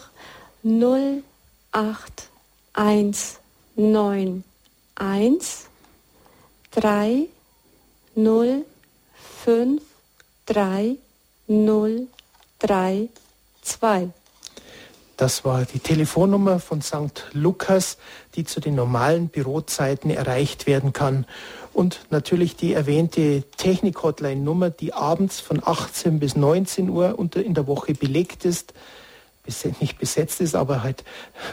[0.64, 1.24] 0,
[1.72, 2.30] 8,
[2.74, 3.40] 1,
[3.76, 4.44] 9,
[4.96, 5.66] 1,
[6.72, 7.28] 3,
[8.16, 8.66] 0,
[9.44, 9.82] 5,
[10.46, 10.98] 3,
[11.48, 12.08] 0,
[12.60, 13.10] 3,
[13.62, 14.10] 2.
[15.22, 17.28] Das war die Telefonnummer von St.
[17.34, 18.00] Lukas,
[18.34, 21.28] die zu den normalen Bürozeiten erreicht werden kann.
[21.74, 27.94] Und natürlich die erwähnte Technik-Hotline-Nummer, die abends von 18 bis 19 Uhr in der Woche
[27.94, 28.74] belegt ist,
[29.80, 31.04] nicht besetzt ist, aber halt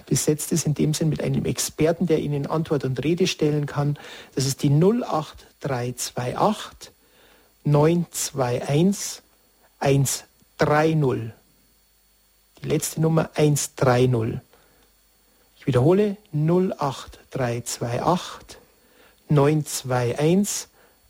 [0.07, 3.99] besetzt ist in dem Sinn mit einem Experten, der Ihnen Antwort und Rede stellen kann.
[4.35, 6.91] Das ist die 08328
[7.65, 9.23] 921
[9.79, 11.35] 130.
[12.63, 14.41] Die letzte Nummer 130.
[15.59, 18.59] Ich wiederhole 08328
[19.29, 20.69] 921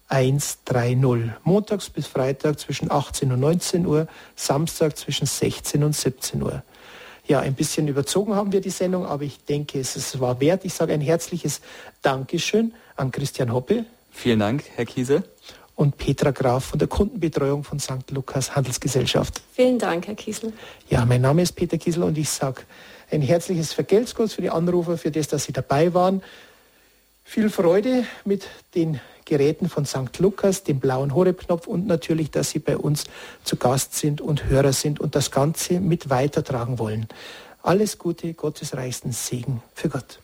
[0.09, 1.33] 130.
[1.45, 6.63] Montags bis Freitag zwischen 18 und 19 Uhr, Samstag zwischen 16 und 17 Uhr.
[7.27, 10.65] Ja, ein bisschen überzogen haben wir die Sendung, aber ich denke, es war wert.
[10.65, 11.61] Ich sage ein herzliches
[12.01, 13.85] Dankeschön an Christian Hoppe.
[14.11, 15.25] Vielen Dank, Herr Kiesel.
[15.79, 18.11] Und Petra Graf von der Kundenbetreuung von St.
[18.11, 19.41] Lukas Handelsgesellschaft.
[19.53, 20.53] Vielen Dank, Herr Kiesel.
[20.91, 22.63] Ja, mein Name ist Peter Kiesel und ich sage
[23.13, 26.21] ein herzliches Vergeltskurs für die Anrufer, für das, dass Sie dabei waren.
[27.23, 30.19] Viel Freude mit den Geräten von St.
[30.19, 33.05] Lukas, dem blauen Horeb-Knopf und natürlich, dass Sie bei uns
[33.45, 37.07] zu Gast sind und Hörer sind und das Ganze mit weitertragen wollen.
[37.63, 40.19] Alles Gute, Gottes reichsten Segen für Gott.